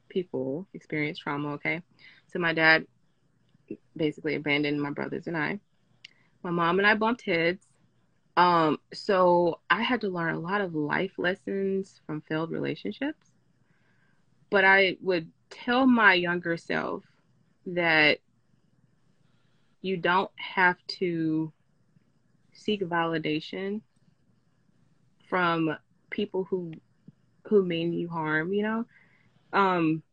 [0.09, 1.81] people experience trauma, okay?
[2.27, 2.85] So my dad
[3.95, 5.59] basically abandoned my brothers and I.
[6.43, 7.65] My mom and I bumped heads.
[8.35, 13.30] Um, so I had to learn a lot of life lessons from failed relationships.
[14.51, 17.03] But I would tell my younger self
[17.65, 18.19] that
[19.81, 21.53] you don't have to
[22.53, 23.81] seek validation
[25.29, 25.77] from
[26.11, 26.71] people who
[27.47, 28.85] who mean you harm, you know?
[29.53, 30.03] Um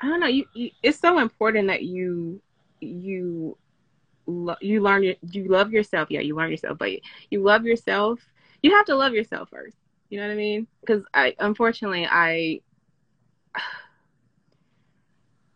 [0.00, 2.40] I don't know, you, you it's so important that you
[2.80, 3.58] you
[4.26, 6.10] lo- you learn your, you love yourself.
[6.10, 6.90] Yeah, you learn yourself, but
[7.30, 8.20] you love yourself.
[8.62, 9.76] You have to love yourself first.
[10.08, 10.66] You know what I mean?
[10.80, 12.60] Because I unfortunately I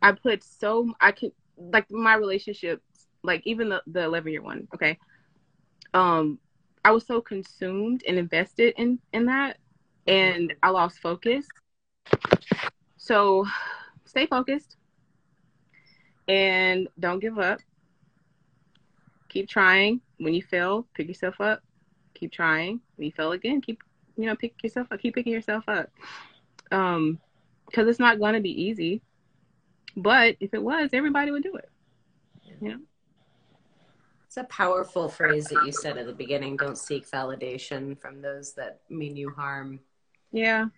[0.02, 4.68] I put so I could like my relationships, like even the the eleven year one.
[4.74, 4.98] Okay,
[5.94, 6.38] um,
[6.84, 9.58] I was so consumed and invested in in that,
[10.06, 11.46] and I lost focus.
[12.96, 13.46] So,
[14.04, 14.76] stay focused
[16.28, 17.60] and don't give up.
[19.28, 20.00] Keep trying.
[20.18, 21.62] When you fail, pick yourself up.
[22.14, 22.80] Keep trying.
[22.96, 23.82] When you fail again, keep
[24.16, 25.00] you know pick yourself up.
[25.00, 25.90] Keep picking yourself up.
[26.70, 27.18] Um,
[27.66, 29.02] because it's not going to be easy.
[29.96, 31.68] But if it was, everybody would do it.
[32.44, 32.78] You know.
[34.26, 36.56] It's a powerful phrase that you said at the beginning.
[36.56, 39.80] Don't seek validation from those that mean you harm.
[40.30, 40.68] Yeah.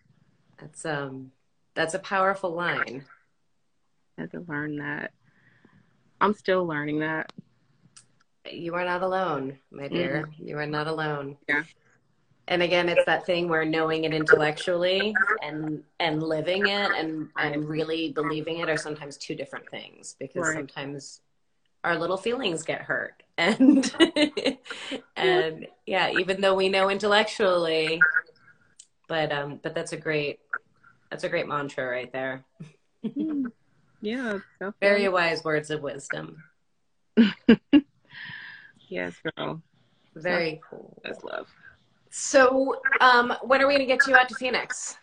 [0.58, 1.30] That's um
[1.74, 3.04] that's a powerful line.
[4.18, 5.12] I had to learn that.
[6.20, 7.32] I'm still learning that.
[8.50, 10.26] You are not alone, my dear.
[10.28, 10.48] Mm-hmm.
[10.48, 11.36] You are not alone.
[11.48, 11.62] Yeah.
[12.48, 17.68] And again, it's that thing where knowing it intellectually and and living it and and
[17.68, 20.54] really believing it are sometimes two different things because right.
[20.54, 21.20] sometimes
[21.84, 23.22] our little feelings get hurt.
[23.36, 23.92] And
[25.16, 28.00] and yeah even though we know intellectually
[29.08, 30.38] but um but that's a great
[31.10, 32.44] that's a great mantra right there.
[34.00, 34.38] Yeah
[34.80, 36.44] very wise words of wisdom.
[38.88, 39.62] Yes girl.
[40.14, 41.00] Very cool.
[41.02, 41.48] that's love
[42.16, 44.96] so um when are we gonna get you out to phoenix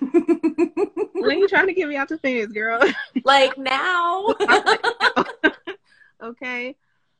[0.00, 2.80] when are you trying to get me out to Phoenix, girl?
[3.24, 4.34] Like now.
[6.22, 6.76] okay.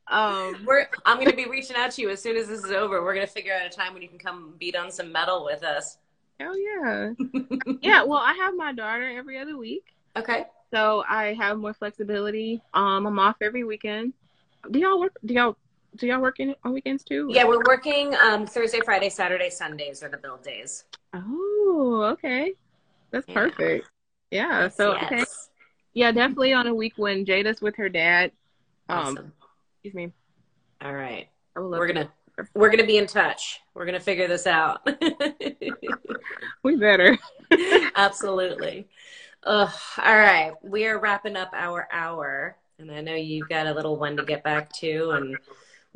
[0.09, 3.03] Um, we're I'm gonna be reaching out to you as soon as this is over.
[3.03, 5.63] We're gonna figure out a time when you can come beat on some metal with
[5.63, 5.97] us.
[6.39, 7.41] Oh yeah.
[7.81, 9.83] yeah, well I have my daughter every other week.
[10.15, 10.45] Okay.
[10.71, 12.61] So I have more flexibility.
[12.73, 14.13] Um I'm off every weekend.
[14.69, 15.57] Do y'all work do y'all
[15.97, 17.27] do y'all work in, on weekends too?
[17.31, 20.85] Yeah, we're working um, Thursday, Friday, Saturday, Sundays are the build days.
[21.13, 22.53] Oh, okay.
[23.11, 23.33] That's yeah.
[23.33, 23.89] perfect.
[24.31, 24.63] Yeah.
[24.63, 25.11] Yes, so yes.
[25.11, 25.23] okay.
[25.93, 28.31] Yeah, definitely on a week when Jada's with her dad.
[28.89, 29.33] Um,
[29.75, 30.11] excuse me.
[30.81, 31.27] All right.
[31.55, 32.11] We're gonna
[32.53, 33.61] we're gonna be in touch.
[33.73, 34.87] We're gonna figure this out.
[36.63, 37.17] we better.
[37.95, 38.87] Absolutely.
[39.43, 39.73] Ugh.
[39.97, 40.53] All right.
[40.61, 44.23] We are wrapping up our hour, and I know you've got a little one to
[44.23, 45.37] get back to, and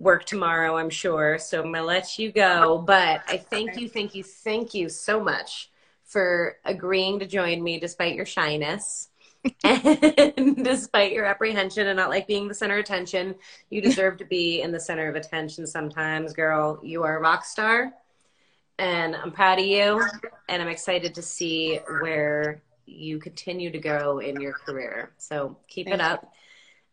[0.02, 1.38] work tomorrow, I'm sure.
[1.38, 2.80] So I'm gonna let you go.
[2.80, 5.70] But I thank you, thank you, thank you so much
[6.04, 9.10] for agreeing to join me despite your shyness.
[9.64, 13.36] and despite your apprehension and not like being the center of attention,
[13.70, 16.80] you deserve to be in the center of attention sometimes, girl.
[16.84, 17.94] You are a rock star.
[18.78, 20.04] And I'm proud of you.
[20.50, 25.12] And I'm excited to see where you continue to go in your career.
[25.18, 26.24] So keep Thank it up.
[26.24, 26.30] You.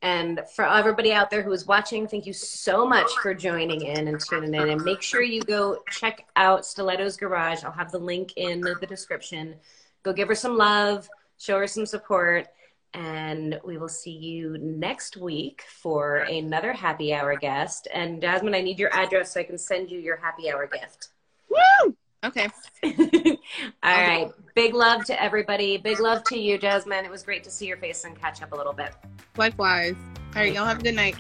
[0.00, 4.06] And for everybody out there who is watching, thank you so much for joining in
[4.06, 4.68] and tuning in.
[4.70, 7.64] And make sure you go check out Steelettos Garage.
[7.64, 9.56] I'll have the link in the description.
[10.04, 12.46] Go give her some love, show her some support,
[12.94, 17.88] and we will see you next week for another happy hour guest.
[17.92, 21.08] And Jasmine, I need your address so I can send you your happy hour gift.
[21.50, 21.96] Woo!
[22.24, 22.48] Okay.
[22.84, 23.38] All okay.
[23.82, 24.30] right.
[24.54, 25.76] Big love to everybody.
[25.76, 27.04] Big love to you, Jasmine.
[27.04, 28.92] It was great to see your face and catch up a little bit.
[29.36, 29.94] Likewise.
[30.34, 30.52] All right.
[30.52, 31.16] Y'all have a good night.